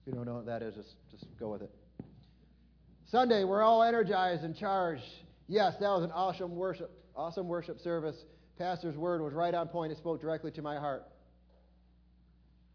[0.00, 1.74] If you don't know what that is, just, just go with it.
[3.10, 5.02] Sunday, we're all energized and charged.
[5.48, 8.16] Yes, that was an awesome worship, awesome worship service.
[8.60, 9.90] Pastor's word was right on point.
[9.90, 11.02] It spoke directly to my heart.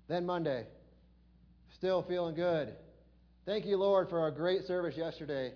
[0.09, 0.65] Then Monday,
[1.77, 2.75] still feeling good.
[3.43, 5.53] Thank you, Lord, for our great service yesterday.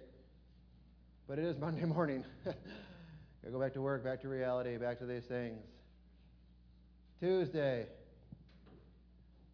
[1.28, 2.24] But it is Monday morning.
[2.46, 5.60] Gotta go back to work, back to reality, back to these things.
[7.20, 7.86] Tuesday.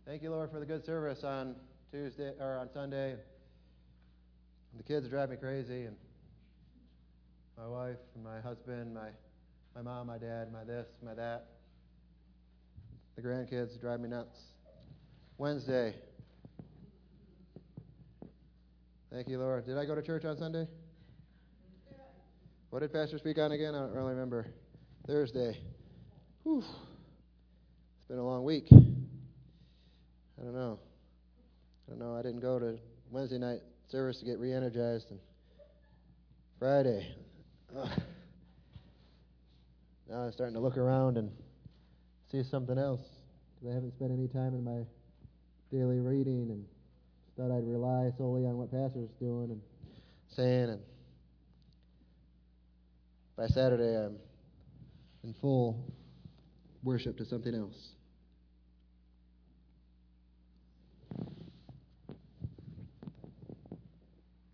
[0.06, 1.56] Thank you, Lord, for the good service on
[1.92, 3.16] Tuesday or on Sunday.
[4.78, 5.98] The kids drive me crazy, and
[7.58, 9.10] my wife, and my husband, my
[9.76, 11.48] my mom, my dad, my this, my that.
[13.18, 14.40] The grandkids drive me nuts.
[15.38, 15.96] Wednesday.
[19.12, 19.66] Thank you, Lord.
[19.66, 20.66] Did I go to church on Sunday?
[22.70, 23.76] What did Pastor speak on again?
[23.76, 24.48] I don't really remember.
[25.06, 25.58] Thursday.
[26.44, 26.60] Whew.
[26.60, 28.68] It's been a long week.
[28.72, 30.80] I don't know.
[31.86, 32.16] I don't know.
[32.16, 32.78] I didn't go to
[33.10, 33.60] Wednesday night
[33.90, 35.12] service to get re energized.
[35.12, 35.20] And
[36.58, 37.14] Friday.
[37.78, 37.90] Ugh.
[40.10, 41.32] Now I'm starting to look around and
[42.32, 43.02] see something else.
[43.56, 44.86] Because I haven't spent any time in my
[45.70, 46.66] daily reading and
[47.38, 49.62] thought I'd rely solely on what Pastor's doing and
[50.30, 50.70] saying.
[50.70, 50.82] And
[53.38, 54.18] by Saturday, I'm
[55.24, 55.92] in full
[56.84, 57.90] worship to something else.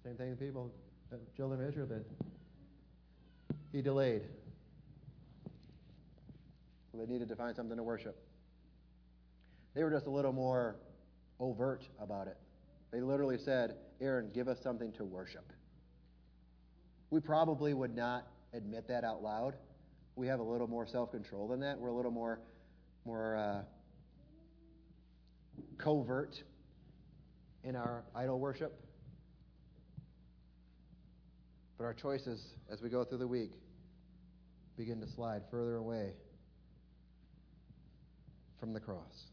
[0.04, 0.72] Same thing the people,
[1.10, 2.06] the children of Israel did.
[3.72, 4.22] He delayed.
[6.94, 8.18] They needed to find something to worship.
[9.76, 10.78] They were just a little more
[11.40, 12.38] overt about it.
[12.98, 15.54] They literally said, Aaron, give us something to worship.
[17.12, 19.54] We probably would not admit that out loud.
[20.16, 21.78] We have a little more self control than that.
[21.78, 22.40] We're a little more,
[23.06, 23.62] more uh,
[25.78, 26.42] covert
[27.64, 28.84] in our idol worship.
[31.78, 33.52] But our choices as we go through the week
[34.76, 36.14] begin to slide further away
[38.60, 39.28] from the cross.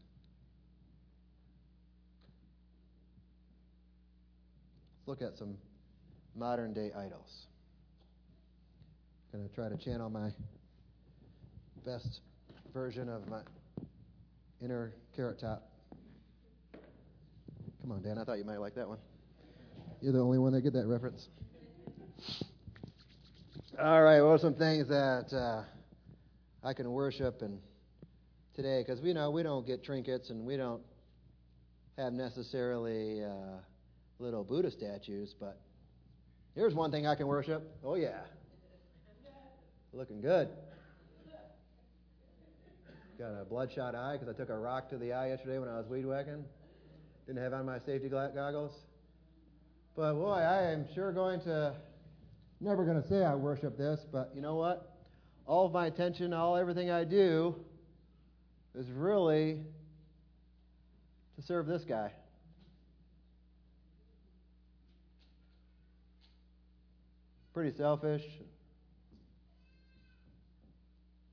[4.94, 5.57] Let's look at some
[6.35, 7.45] modern day idols.
[9.33, 10.29] I'm going to try to channel my
[11.85, 12.21] best
[12.73, 13.41] version of my
[14.61, 15.69] inner carrot top.
[17.81, 18.17] Come on, Dan.
[18.17, 18.97] I thought you might like that one.
[20.01, 21.27] You're the only one that get that reference.
[23.79, 24.21] All right.
[24.21, 25.63] What are some things that uh,
[26.67, 27.59] I can worship and
[28.55, 28.83] today?
[28.85, 30.81] Because we know we don't get trinkets and we don't
[31.97, 33.59] have necessarily uh,
[34.19, 35.59] little Buddha statues, but
[36.55, 37.75] here's one thing I can worship.
[37.83, 38.19] Oh yeah,
[39.93, 40.49] looking good.
[43.17, 45.77] Got a bloodshot eye because I took a rock to the eye yesterday when I
[45.77, 46.43] was weed whacking.
[47.25, 48.73] Didn't have on my safety goggles.
[49.95, 51.73] But boy, I am sure going to,
[52.59, 54.97] never going to say I worship this, but you know what?
[55.47, 57.55] All of my attention, all everything I do
[58.77, 59.61] is really
[61.37, 62.11] to serve this guy.
[67.55, 68.21] Pretty selfish,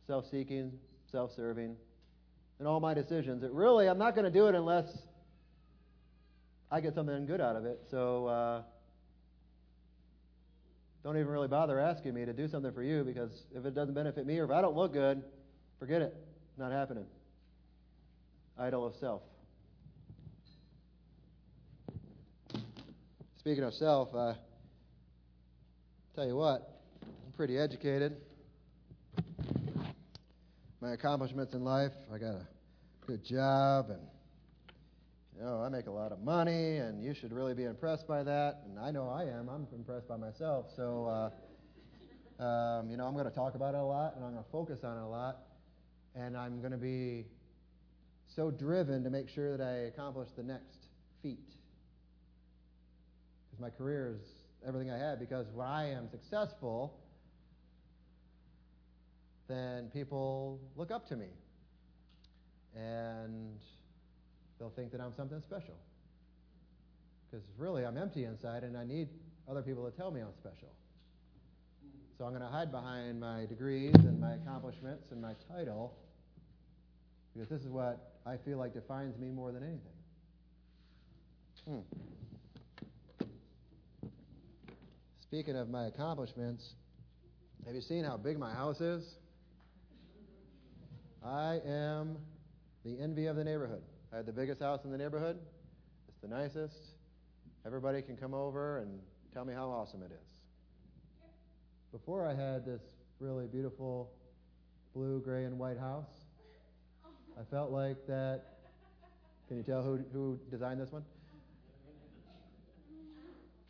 [0.06, 0.70] self seeking,
[1.10, 1.74] self serving,
[2.60, 3.42] in all my decisions.
[3.42, 4.86] It really, I'm not going to do it unless
[6.70, 7.80] I get something good out of it.
[7.90, 8.62] So uh,
[11.02, 13.94] don't even really bother asking me to do something for you because if it doesn't
[13.94, 15.24] benefit me or if I don't look good,
[15.80, 16.14] forget it.
[16.56, 17.06] Not happening.
[18.56, 19.22] Idol of self.
[23.40, 24.34] Speaking of self, uh,
[26.14, 28.16] tell you what, I'm pretty educated.
[30.82, 32.46] My accomplishments in life, I got a
[33.06, 34.00] good job and
[35.38, 38.22] you know, I make a lot of money, and you should really be impressed by
[38.22, 38.60] that.
[38.66, 39.48] And I know I am.
[39.48, 40.66] I'm impressed by myself.
[40.76, 41.30] So,
[42.38, 44.44] uh, um, you know, I'm going to talk about it a lot, and I'm going
[44.44, 45.38] to focus on it a lot.
[46.14, 47.24] And I'm going to be
[48.36, 50.88] so driven to make sure that I accomplish the next
[51.22, 51.38] feat.
[53.50, 55.18] Because my career is everything I have.
[55.18, 56.98] Because when I am successful,
[59.48, 61.28] then people look up to me.
[62.74, 63.58] And
[64.58, 65.74] they'll think that I'm something special.
[67.30, 69.08] Because really, I'm empty inside, and I need
[69.48, 70.68] other people to tell me I'm special.
[72.18, 75.94] So I'm going to hide behind my degrees and my accomplishments and my title,
[77.32, 79.80] because this is what I feel like defines me more than anything.
[81.66, 82.21] Hmm.
[85.32, 86.74] Speaking of my accomplishments,
[87.64, 89.14] have you seen how big my house is?
[91.24, 92.18] I am
[92.84, 93.80] the envy of the neighborhood.
[94.12, 95.38] I have the biggest house in the neighborhood.
[96.06, 96.76] It's the nicest.
[97.64, 99.00] Everybody can come over and
[99.32, 100.36] tell me how awesome it is.
[101.92, 102.82] Before I had this
[103.18, 104.12] really beautiful
[104.94, 106.12] blue, gray, and white house,
[107.40, 108.42] I felt like that.
[109.48, 111.04] Can you tell who, who designed this one?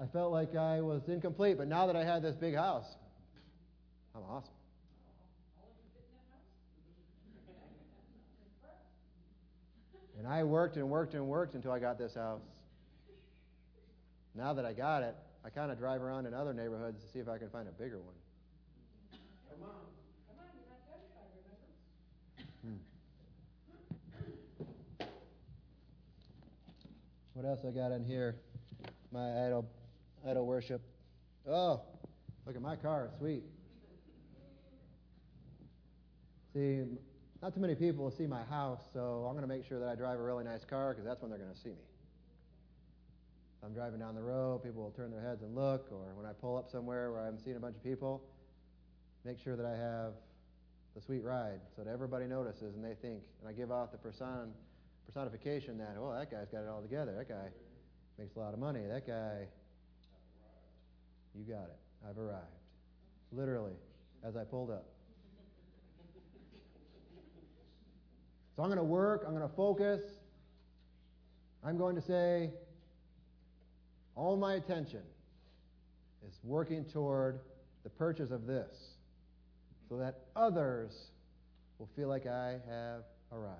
[0.02, 2.86] I felt like I was incomplete, but now that I had this big house,
[4.16, 4.52] I'm awesome.
[10.18, 12.40] And I worked and worked and worked until I got this house.
[14.34, 17.20] Now that I got it, I kind of drive around in other neighborhoods to see
[17.20, 18.14] if I can find a bigger one.
[19.50, 19.70] Come on.
[20.26, 21.30] Come on, you're not satisfied,
[22.64, 22.80] remember?
[24.98, 25.06] Hmm.
[27.34, 28.34] What else I got in here?
[29.12, 29.68] My idol,
[30.28, 30.80] idol worship.
[31.48, 31.80] Oh,
[32.46, 33.10] look at my car.
[33.18, 33.42] Sweet.
[36.54, 36.82] See,
[37.42, 39.88] not too many people will see my house, so I'm going to make sure that
[39.88, 41.84] I drive a really nice car because that's when they're going to see me.
[43.58, 46.26] If I'm driving down the road, people will turn their heads and look, or when
[46.26, 48.22] I pull up somewhere where I'm seeing a bunch of people,
[49.24, 50.12] make sure that I have
[50.94, 53.98] the sweet ride so that everybody notices and they think, and I give off the
[53.98, 54.52] person,
[55.06, 57.14] personification that, oh, that guy's got it all together.
[57.16, 57.48] That guy
[58.18, 58.82] makes a lot of money.
[58.86, 59.46] That guy,
[61.34, 61.78] you got it.
[62.08, 62.46] I've arrived.
[63.32, 63.72] Literally,
[64.24, 64.86] as I pulled up.
[68.56, 70.00] So I'm going to work, I'm going to focus.
[71.64, 72.50] I'm going to say,
[74.14, 75.02] all my attention
[76.26, 77.40] is working toward
[77.84, 78.96] the purchase of this
[79.88, 80.92] so that others
[81.78, 83.58] will feel like I have arrived.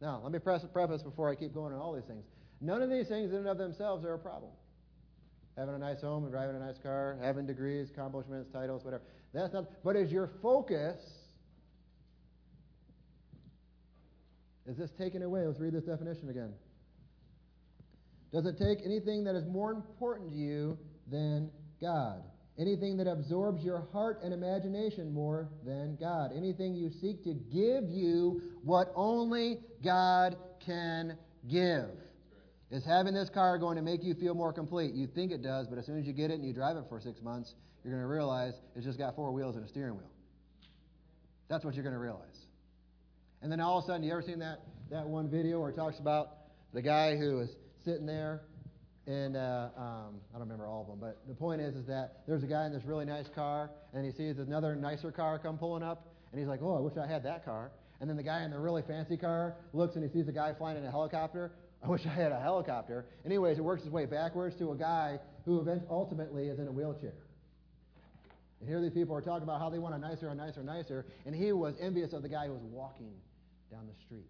[0.00, 2.24] Now, let me preface before I keep going on all these things.
[2.60, 4.50] None of these things in and of themselves are a problem.
[5.60, 9.04] Having a nice home and driving a nice car, having degrees, accomplishments, titles, whatever.
[9.34, 9.66] That's not.
[9.84, 10.96] But is your focus
[14.70, 15.44] Is this taken away?
[15.46, 16.52] Let's read this definition again.
[18.32, 20.78] Does it take anything that is more important to you
[21.10, 21.50] than
[21.80, 22.22] God?
[22.56, 26.30] Anything that absorbs your heart and imagination more than God?
[26.36, 31.16] Anything you seek to give you what only God can
[31.48, 31.90] give?
[32.70, 34.94] Is having this car going to make you feel more complete?
[34.94, 36.84] You think it does, but as soon as you get it and you drive it
[36.88, 39.96] for six months, you're going to realize it's just got four wheels and a steering
[39.96, 40.10] wheel.
[41.48, 42.46] That's what you're going to realize.
[43.42, 44.60] And then all of a sudden, you ever seen that,
[44.90, 46.28] that one video where it talks about
[46.72, 47.48] the guy who was
[47.84, 48.42] sitting there,
[49.06, 52.22] and uh, um, I don't remember all of them, but the point is, is that
[52.28, 55.58] there's a guy in this really nice car, and he sees another nicer car come
[55.58, 58.22] pulling up, and he's like, "Oh, I wish I had that car." And then the
[58.22, 60.90] guy in the really fancy car looks and he sees a guy flying in a
[60.90, 61.52] helicopter.
[61.82, 63.06] I wish I had a helicopter.
[63.24, 67.14] Anyways, it works its way backwards to a guy who ultimately is in a wheelchair.
[68.60, 70.66] And here these people are talking about how they want a nicer and nicer and
[70.66, 73.12] nicer, and he was envious of the guy who was walking
[73.70, 74.28] down the street.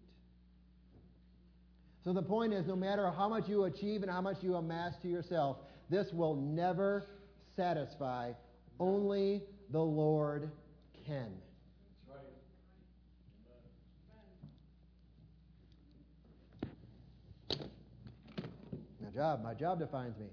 [2.03, 4.93] So the point is, no matter how much you achieve and how much you amass
[5.01, 5.57] to yourself,
[5.89, 7.05] this will never
[7.55, 8.31] satisfy.
[8.79, 10.49] Only the Lord
[11.05, 11.31] can.
[19.00, 20.27] My job, my job defines me.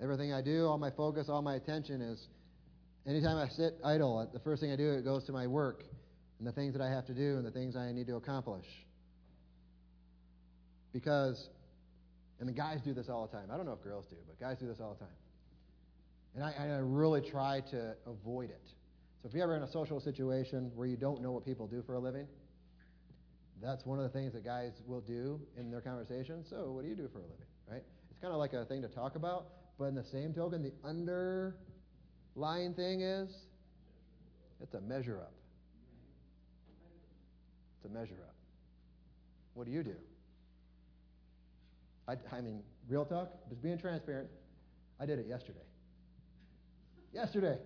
[0.00, 2.26] Everything I do, all my focus, all my attention is
[3.06, 5.84] anytime I sit idle, the first thing I do, it goes to my work
[6.38, 8.66] and the things that I have to do and the things I need to accomplish.
[10.92, 11.48] Because,
[12.40, 13.48] and the guys do this all the time.
[13.50, 15.14] I don't know if girls do, but guys do this all the time.
[16.34, 18.68] And I, I really try to avoid it.
[19.22, 21.82] So if you're ever in a social situation where you don't know what people do
[21.86, 22.26] for a living,
[23.62, 26.44] that's one of the things that guys will do in their conversation.
[26.48, 27.82] So, what do you do for a living, right?
[28.10, 29.46] It's kind of like a thing to talk about,
[29.78, 33.30] but in the same token, the underlying thing is
[34.60, 35.32] it's a measure up
[37.76, 38.34] It's a measure up.
[39.54, 39.94] What do you do?
[42.08, 44.28] I, I mean, real talk, just being transparent.
[45.00, 45.58] I did it yesterday.
[47.12, 47.58] Yesterday.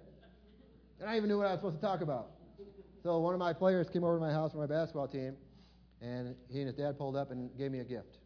[1.00, 2.30] And I even knew what I was supposed to talk about.
[3.02, 5.36] So one of my players came over to my house for my basketball team,
[6.00, 8.18] and he and his dad pulled up and gave me a gift.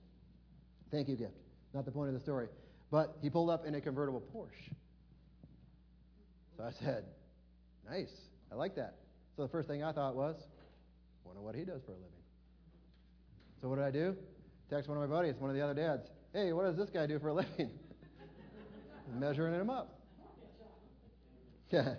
[0.90, 1.34] Thank you gift.
[1.72, 2.48] Not the point of the story.
[2.90, 4.72] But he pulled up in a convertible Porsche.
[6.56, 7.04] So I said,
[7.88, 8.12] nice.
[8.52, 8.94] I like that.
[9.36, 10.36] So the first thing I thought was,
[11.24, 12.10] Wonder what he does for a living.
[13.60, 14.16] So what did I do?
[14.70, 16.10] Text one of my buddies, one of the other dads.
[16.32, 17.70] Hey, what does this guy do for a living?
[19.18, 19.90] Measuring him up.
[21.70, 21.94] Yeah.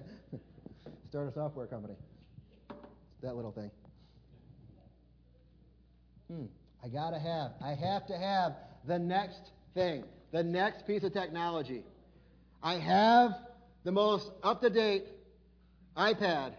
[1.10, 1.96] Start a software company.
[2.70, 3.70] It's that little thing.
[6.32, 6.46] Hmm.
[6.84, 7.52] I gotta have.
[7.62, 8.54] I have to have
[8.88, 11.84] the next thing, the next piece of technology.
[12.62, 13.32] I have
[13.84, 15.06] the most up to date
[15.98, 16.54] iPad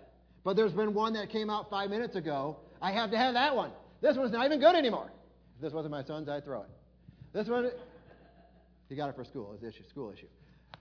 [0.47, 2.59] but there's been one that came out five minutes ago.
[2.81, 3.73] I have to have that one.
[4.01, 5.11] This one's not even good anymore.
[5.57, 6.69] If this wasn't my son's, I'd throw it.
[7.33, 7.69] This one,
[8.89, 9.57] he got it for school.
[9.57, 10.29] It's issue, school issue.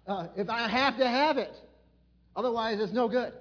[0.06, 1.56] Uh, if I have to have it,
[2.36, 3.34] otherwise it's no good.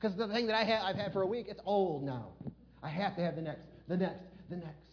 [0.00, 2.30] Because the thing that I have, I've had for a week, it's old now.
[2.82, 4.18] I have to have the next, the next,
[4.48, 4.88] the next.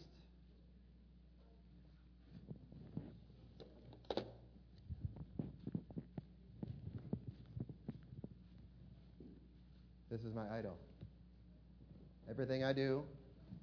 [10.11, 10.77] This is my idol.
[12.29, 13.03] Everything I do,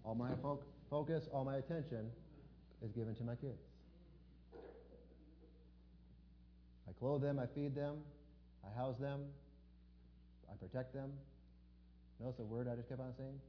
[0.05, 2.11] all my fo- focus, all my attention
[2.85, 3.63] is given to my kids.
[6.89, 7.97] I clothe them, I feed them,
[8.67, 9.21] I house them,
[10.51, 11.11] I protect them.
[12.21, 13.41] Notice the word I just kept on saying?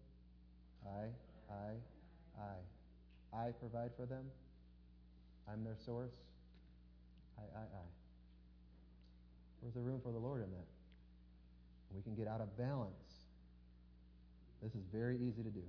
[0.85, 1.92] I, I,
[2.39, 3.47] I.
[3.47, 4.25] I provide for them.
[5.51, 6.13] I'm their source.
[7.37, 7.85] I, I, I.
[9.61, 10.67] Where's the room for the Lord in that?
[11.95, 13.23] We can get out of balance.
[14.61, 15.63] This is very easy to do.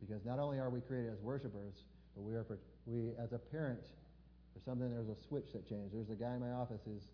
[0.00, 1.84] Because not only are we created as worshipers,
[2.16, 2.44] but we are
[2.86, 3.84] we as a parent,
[4.54, 5.94] there's something there's a switch that changed.
[5.94, 7.04] There's a guy in my office who's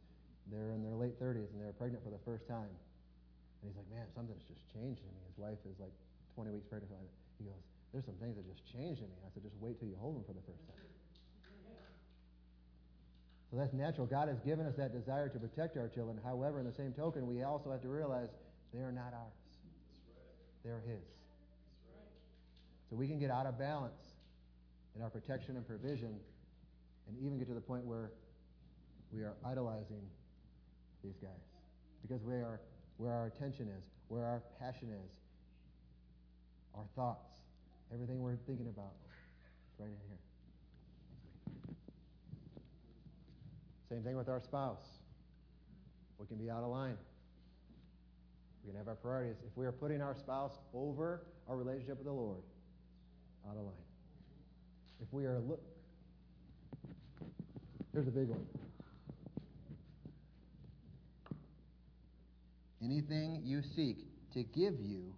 [0.50, 2.70] they're in their late 30s and they're pregnant for the first time.
[2.70, 5.22] And he's like, man, something's just changed in me.
[5.26, 5.94] His wife is like
[6.38, 6.90] 20 weeks pregnant.
[7.38, 9.16] He goes, there's some things that just changed in me.
[9.24, 10.76] I said, just wait till you hold them for the first time.
[13.50, 14.06] So that's natural.
[14.06, 16.18] God has given us that desire to protect our children.
[16.22, 18.28] However, in the same token, we also have to realize
[18.74, 19.32] they are not ours.
[20.64, 21.04] They're His.
[22.90, 24.02] So we can get out of balance
[24.94, 26.18] in our protection and provision
[27.08, 28.10] and even get to the point where
[29.12, 30.02] we are idolizing
[31.04, 31.30] these guys.
[32.02, 32.60] Because we are
[32.96, 35.10] where our attention is, where our passion is,
[36.74, 37.35] our thoughts,
[37.92, 38.92] everything we're thinking about.
[39.78, 40.18] Right in here.
[43.88, 44.84] Same thing with our spouse.
[46.18, 46.96] We can be out of line.
[48.64, 49.36] We can have our priorities.
[49.46, 52.42] If we are putting our spouse over our relationship with the Lord,
[53.48, 53.74] out of line.
[55.00, 55.60] If we are look,
[57.92, 58.44] here's a big one.
[62.82, 63.98] Anything you seek
[64.32, 65.14] to give you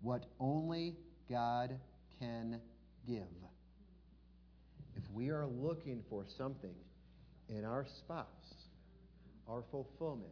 [0.00, 0.96] what only
[1.28, 1.78] God
[2.20, 2.60] can
[3.06, 3.22] give.
[4.96, 6.74] If we are looking for something
[7.48, 8.26] in our spouse,
[9.48, 10.30] our fulfillment,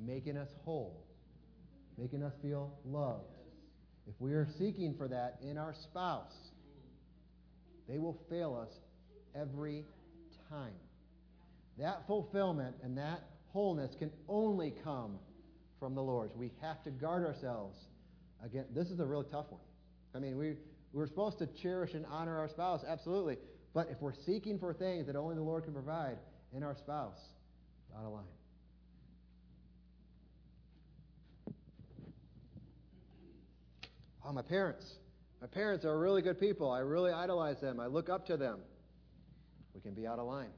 [0.00, 1.04] making us whole,
[1.98, 3.34] making us feel loved.
[4.06, 6.32] If we are seeking for that in our spouse,
[7.88, 8.74] they will fail us
[9.34, 9.84] every
[10.48, 10.72] time.
[11.78, 13.22] That fulfillment and that
[13.52, 15.18] wholeness can only come
[15.78, 16.30] from the Lord.
[16.34, 17.76] We have to guard ourselves.
[18.44, 19.60] Again, this is a really tough one.
[20.14, 20.54] I mean, we,
[20.92, 23.36] we're supposed to cherish and honor our spouse, absolutely.
[23.74, 26.18] But if we're seeking for things that only the Lord can provide
[26.52, 27.18] in our spouse,
[27.96, 28.24] out of line.
[34.24, 34.84] Oh, my parents.
[35.40, 36.70] My parents are really good people.
[36.70, 37.80] I really idolize them.
[37.80, 38.58] I look up to them.
[39.74, 40.50] We can be out of line.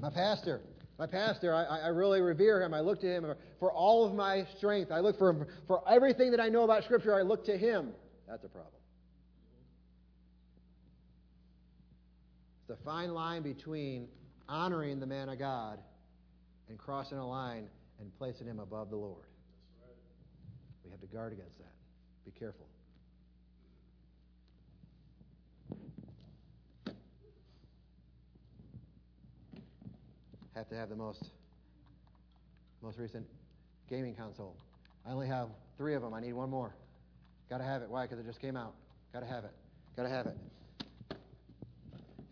[0.00, 0.60] My pastor.
[1.00, 2.74] My pastor, I, I really revere him.
[2.74, 3.24] I look to him
[3.58, 4.92] for all of my strength.
[4.92, 7.18] I look for him for everything that I know about Scripture.
[7.18, 7.92] I look to him.
[8.28, 8.74] That's a problem.
[12.68, 14.08] It's a fine line between
[14.46, 15.78] honoring the man of God
[16.68, 19.24] and crossing a line and placing him above the Lord.
[20.84, 21.72] We have to guard against that.
[22.26, 22.66] Be careful.
[30.54, 31.24] Have to have the most
[32.82, 33.26] most recent
[33.88, 34.56] gaming console.
[35.06, 36.14] I only have three of them.
[36.14, 36.74] I need one more.
[37.48, 37.90] Got to have it.
[37.90, 38.06] Why?
[38.06, 38.74] Because it just came out.
[39.12, 39.52] Got to have it.
[39.96, 40.36] Got to have it.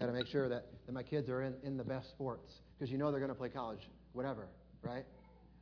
[0.01, 2.91] Got to make sure that, that my kids are in, in the best sports because
[2.91, 3.81] you know they're going to play college,
[4.13, 4.47] whatever,
[4.83, 5.05] right?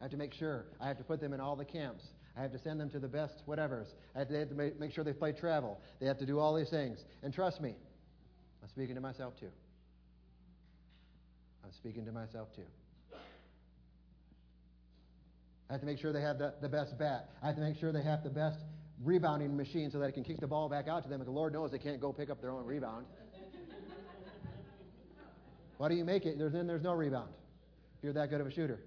[0.00, 0.66] I have to make sure.
[0.80, 2.04] I have to put them in all the camps.
[2.36, 3.86] I have to send them to the best whatevers.
[4.14, 5.80] I have to, have to make, make sure they play travel.
[6.00, 6.98] They have to do all these things.
[7.22, 7.74] And trust me,
[8.62, 9.48] I'm speaking to myself too.
[11.66, 12.62] I'm speaking to myself too.
[15.68, 17.30] I have to make sure they have the, the best bat.
[17.42, 18.60] I have to make sure they have the best
[19.02, 21.20] rebounding machine so that it can kick the ball back out to them.
[21.20, 23.06] And the Lord knows they can't go pick up their own rebound.
[25.78, 26.38] Why do you make it?
[26.38, 27.30] There's, then there's no rebound.
[27.98, 28.78] If you're that good of a shooter.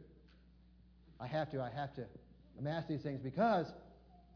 [1.19, 2.05] I have to, I have to
[2.57, 3.67] amass these things because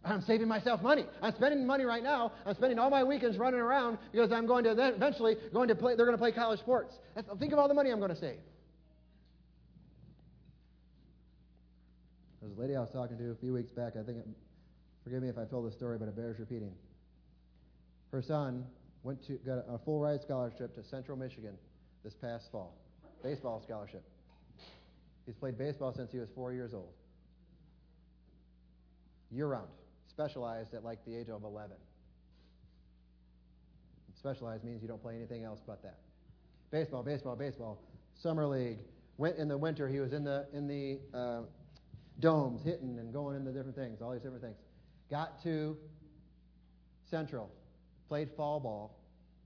[0.06, 1.06] I'm saving myself money.
[1.22, 2.34] I'm spending money right now.
[2.46, 5.96] I'm spending all my weekends running around because I'm going to eventually going to play.
[5.96, 6.96] They're going to play college sports.
[7.16, 8.40] That's, think of all the money I'm going to save.
[12.42, 13.94] There's a lady I was talking to a few weeks back.
[13.96, 14.28] I think, it,
[15.06, 16.74] forgive me if I told this story, but it bears repeating.
[18.12, 18.66] Her son
[19.04, 21.56] went to got a full ride scholarship to Central Michigan
[22.04, 22.76] this past fall,
[23.24, 24.04] baseball scholarship.
[25.26, 26.92] He's played baseball since he was four years old
[29.34, 29.68] year round,
[30.14, 31.76] specialized at like the age of 11.
[34.16, 35.98] Specialized means you don't play anything else but that.
[36.72, 37.80] Baseball, baseball, baseball.
[38.16, 38.78] Summer league.
[39.18, 39.88] Went in the winter.
[39.88, 41.42] He was in the in the uh,
[42.20, 44.58] domes, hitting and going into different things, all these different things.
[45.10, 45.78] Got to
[47.10, 47.52] Central,
[48.08, 48.98] played fall ball.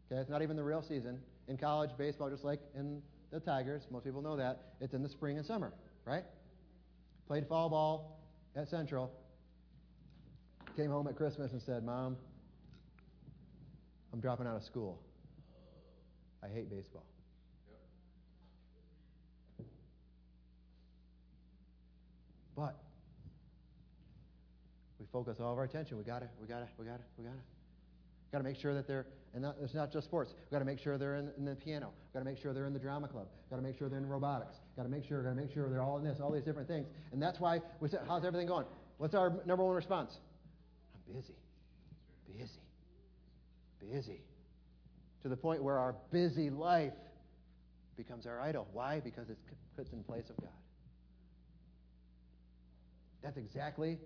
[0.10, 1.20] Okay, it's not even the real season.
[1.48, 3.02] In college, baseball, just like in
[3.32, 5.74] the Tigers, most people know that, it's in the spring and summer,
[6.06, 6.24] right?
[7.28, 8.22] Played fall ball
[8.56, 9.12] at Central,
[10.78, 12.16] came home at Christmas and said, Mom,
[14.14, 15.00] I'm dropping out of school.
[16.44, 17.04] I hate baseball.
[22.56, 22.76] But
[25.00, 25.98] we focus all of our attention.
[25.98, 27.38] We gotta, we gotta, we gotta, we gotta.
[28.32, 30.34] Got to make sure that they're, and not, it's not just sports.
[30.38, 31.92] We've got to make sure they're in, in the piano.
[32.08, 33.28] We've got to make sure they're in the drama club.
[33.50, 34.58] Got to make sure they're in robotics.
[34.76, 36.68] Got to make sure, got to make sure they're all in this, all these different
[36.68, 36.88] things.
[37.14, 38.66] And that's why we said, how's everything going?
[38.98, 40.18] What's our number one response?
[41.14, 41.36] Busy,
[42.38, 42.62] busy,
[43.80, 44.22] busy.
[45.24, 46.94] To the point where our busy life
[47.96, 48.68] becomes our idol.
[48.72, 49.02] Why?
[49.04, 49.42] Because it's
[49.76, 50.50] put in place of God.
[53.24, 53.98] That's exactly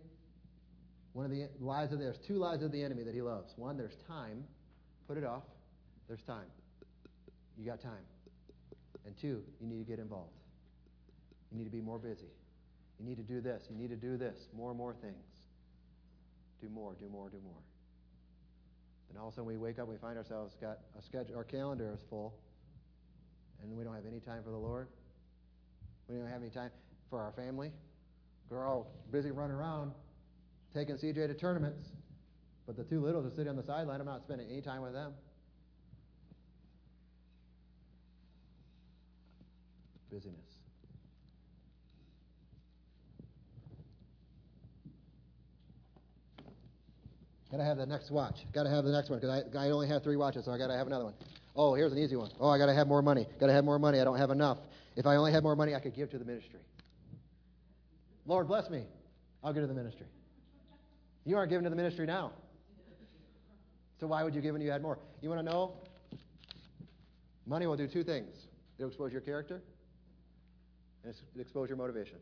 [1.13, 3.51] one of the lies of there's two lies of the enemy that he loves.
[3.57, 4.45] One, there's time.
[5.07, 5.43] Put it off.
[6.07, 6.47] There's time.
[7.57, 8.05] You got time.
[9.05, 10.31] And two, you need to get involved.
[11.51, 12.31] You need to be more busy.
[12.97, 13.63] You need to do this.
[13.69, 14.37] You need to do this.
[14.55, 15.30] More and more things
[16.61, 17.61] do more, do more, do more.
[19.09, 21.43] Then all of a sudden we wake up, we find ourselves got a schedule, our
[21.43, 22.33] calendar is full,
[23.61, 24.87] and we don't have any time for the Lord.
[26.07, 26.71] We don't have any time
[27.09, 27.71] for our family.
[28.49, 29.91] We're all busy running around
[30.73, 31.89] taking CJ to tournaments,
[32.65, 33.99] but the two littles are sitting on the sideline.
[33.99, 35.13] I'm not spending any time with them.
[40.09, 40.35] Busyness.
[47.51, 48.45] Got to have the next watch.
[48.53, 50.57] Got to have the next one because I, I only have three watches, so I
[50.57, 51.13] got to have another one.
[51.53, 52.31] Oh, here's an easy one.
[52.39, 53.27] Oh, I got to have more money.
[53.41, 53.99] Got to have more money.
[53.99, 54.57] I don't have enough.
[54.95, 56.61] If I only had more money, I could give to the ministry.
[58.25, 58.85] Lord, bless me.
[59.43, 60.05] I'll give to the ministry.
[61.25, 62.31] You aren't giving to the ministry now.
[63.99, 64.97] So why would you give when you had more?
[65.21, 65.73] You want to know?
[67.45, 68.29] Money will do two things.
[68.77, 69.61] It'll expose your character,
[71.03, 72.17] and it'll expose your motivation.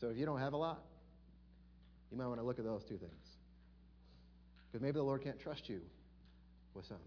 [0.00, 0.80] So if you don't have a lot,
[2.10, 3.12] you might want to look at those two things.
[4.70, 5.80] Because maybe the Lord can't trust you
[6.74, 6.98] with some.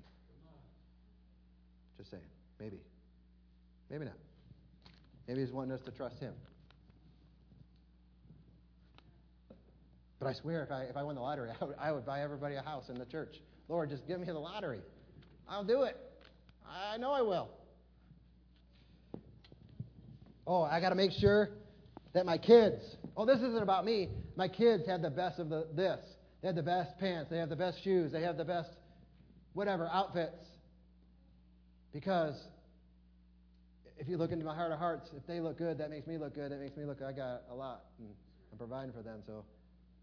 [1.97, 2.23] Just saying.
[2.59, 2.79] Maybe.
[3.89, 4.17] Maybe not.
[5.27, 6.33] Maybe He's wanting us to trust Him.
[10.19, 12.21] But I swear, if I, if I won the lottery, I would, I would buy
[12.21, 13.35] everybody a house in the church.
[13.67, 14.81] Lord, just give me the lottery.
[15.49, 15.97] I'll do it.
[16.67, 17.49] I know I will.
[20.45, 21.49] Oh, I got to make sure
[22.13, 24.09] that my kids, oh, this isn't about me.
[24.35, 25.99] My kids have the best of the, this.
[26.41, 27.29] They have the best pants.
[27.29, 28.11] They have the best shoes.
[28.11, 28.69] They have the best,
[29.53, 30.45] whatever, outfits.
[31.93, 32.35] Because
[33.97, 36.17] if you look into my heart of hearts, if they look good, that makes me
[36.17, 36.51] look good.
[36.51, 37.83] That makes me look, I got a lot.
[37.99, 38.09] And
[38.51, 39.19] I'm providing for them.
[39.27, 39.43] So,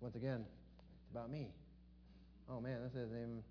[0.01, 0.45] once again,
[1.03, 1.49] it's about me.
[2.49, 3.43] Oh, man, this isn't even.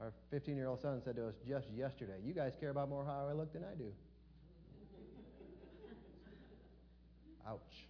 [0.00, 3.04] Our 15 year old son said to us just yesterday, You guys care about more
[3.04, 3.92] how I look than I do.
[7.48, 7.86] Ouch.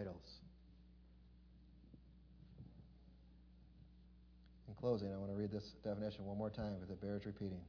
[0.00, 0.40] Idols.
[4.68, 7.60] In closing, I want to read this definition one more time because it bears repeating.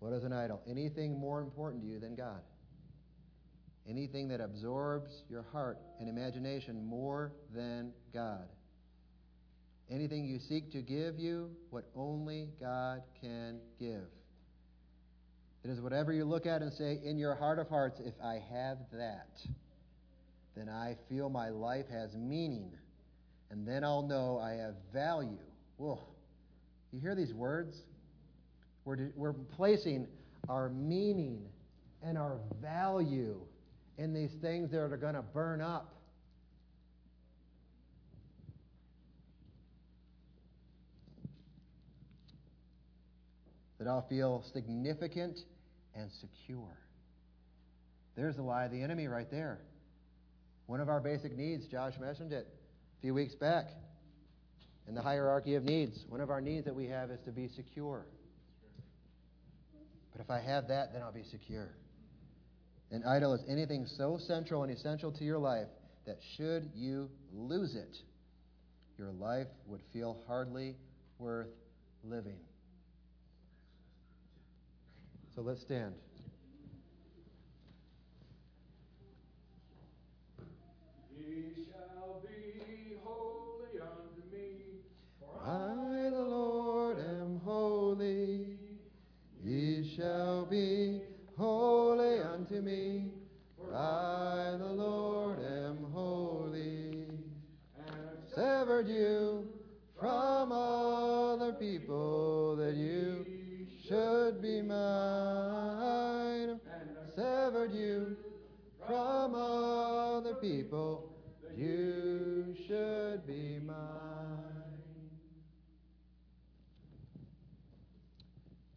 [0.00, 0.60] What is an idol?
[0.68, 2.40] Anything more important to you than God.
[3.88, 8.48] Anything that absorbs your heart and imagination more than God.
[9.90, 14.08] Anything you seek to give you what only God can give.
[15.68, 18.42] It is whatever you look at and say, in your heart of hearts, if I
[18.54, 19.38] have that,
[20.56, 22.70] then I feel my life has meaning.
[23.50, 25.36] And then I'll know I have value.
[25.76, 26.00] Whoa.
[26.90, 27.82] You hear these words?
[28.86, 30.06] We're, we're placing
[30.48, 31.42] our meaning
[32.02, 33.38] and our value
[33.98, 35.92] in these things that are going to burn up.
[43.78, 45.40] That I'll feel significant
[45.98, 46.78] and secure.
[48.16, 49.60] There's the lie of the enemy right there.
[50.66, 53.66] One of our basic needs, Josh mentioned it a few weeks back
[54.86, 56.04] in the hierarchy of needs.
[56.08, 58.06] One of our needs that we have is to be secure.
[60.12, 61.70] But if I have that, then I'll be secure.
[62.90, 65.68] An idol is anything so central and essential to your life
[66.06, 67.96] that should you lose it,
[68.96, 70.74] your life would feel hardly
[71.18, 71.48] worth
[72.02, 72.38] living.
[75.38, 75.94] So let's stand.
[85.46, 88.58] I, the Lord, am holy.
[89.44, 91.02] Ye shall be
[91.36, 93.12] holy unto me,
[93.56, 97.06] for I, the Lord, am holy.
[97.76, 99.46] And severed you
[100.00, 103.17] from other people that you
[103.88, 106.60] should be mine.
[107.16, 108.16] Severed you
[108.86, 111.10] from other people
[111.56, 113.74] you should be mine.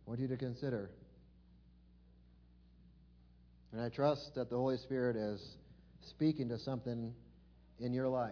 [0.05, 0.89] I want you to consider.
[3.71, 5.41] And I trust that the Holy Spirit is
[6.01, 7.13] speaking to something
[7.79, 8.31] in your life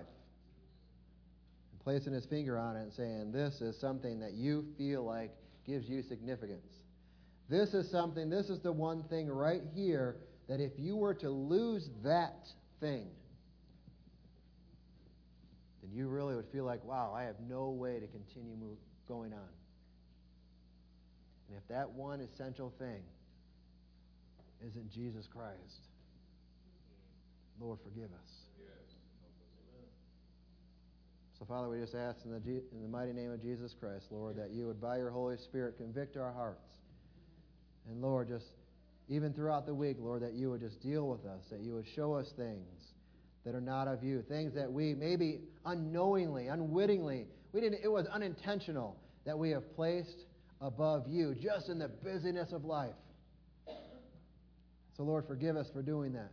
[1.72, 5.32] and placing his finger on it and saying, This is something that you feel like
[5.70, 6.66] gives you significance.
[7.48, 10.18] This is something, this is the one thing right here
[10.48, 12.48] that if you were to lose that
[12.80, 13.08] thing,
[15.82, 18.76] then you really would feel like, wow, I have no way to continue
[19.08, 19.50] going on.
[21.48, 23.02] And if that one essential thing
[24.68, 25.88] isn't Jesus Christ,
[27.60, 28.49] Lord, forgive us.
[31.40, 34.36] So, Father, we just ask in the, in the mighty name of Jesus Christ, Lord,
[34.36, 36.68] that you would, by your Holy Spirit, convict our hearts.
[37.90, 38.46] And, Lord, just
[39.08, 41.88] even throughout the week, Lord, that you would just deal with us, that you would
[41.96, 42.92] show us things
[43.46, 48.06] that are not of you, things that we maybe unknowingly, unwittingly, we didn't, it was
[48.08, 50.26] unintentional that we have placed
[50.60, 52.94] above you just in the busyness of life.
[54.98, 56.32] So, Lord, forgive us for doing that.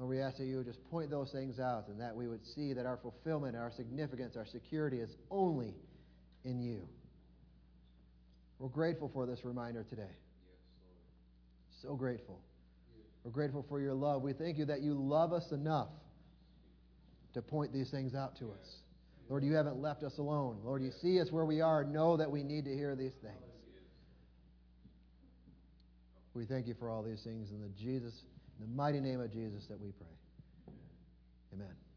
[0.00, 2.40] Lord, we ask that you would just point those things out and that we would
[2.54, 5.74] see that our fulfillment, our significance, our security is only
[6.42, 6.88] in you.
[8.58, 10.02] We're grateful for this reminder today.
[10.02, 12.40] Yes, so grateful.
[13.24, 14.22] We're grateful for your love.
[14.22, 15.90] We thank you that you love us enough
[17.34, 18.76] to point these things out to us.
[19.28, 20.60] Lord, you haven't left us alone.
[20.64, 21.84] Lord, you see us where we are.
[21.84, 23.34] Know that we need to hear these things.
[26.32, 28.14] We thank you for all these things in the Jesus,
[28.60, 30.74] in the mighty name of Jesus that we pray.
[31.54, 31.89] Amen.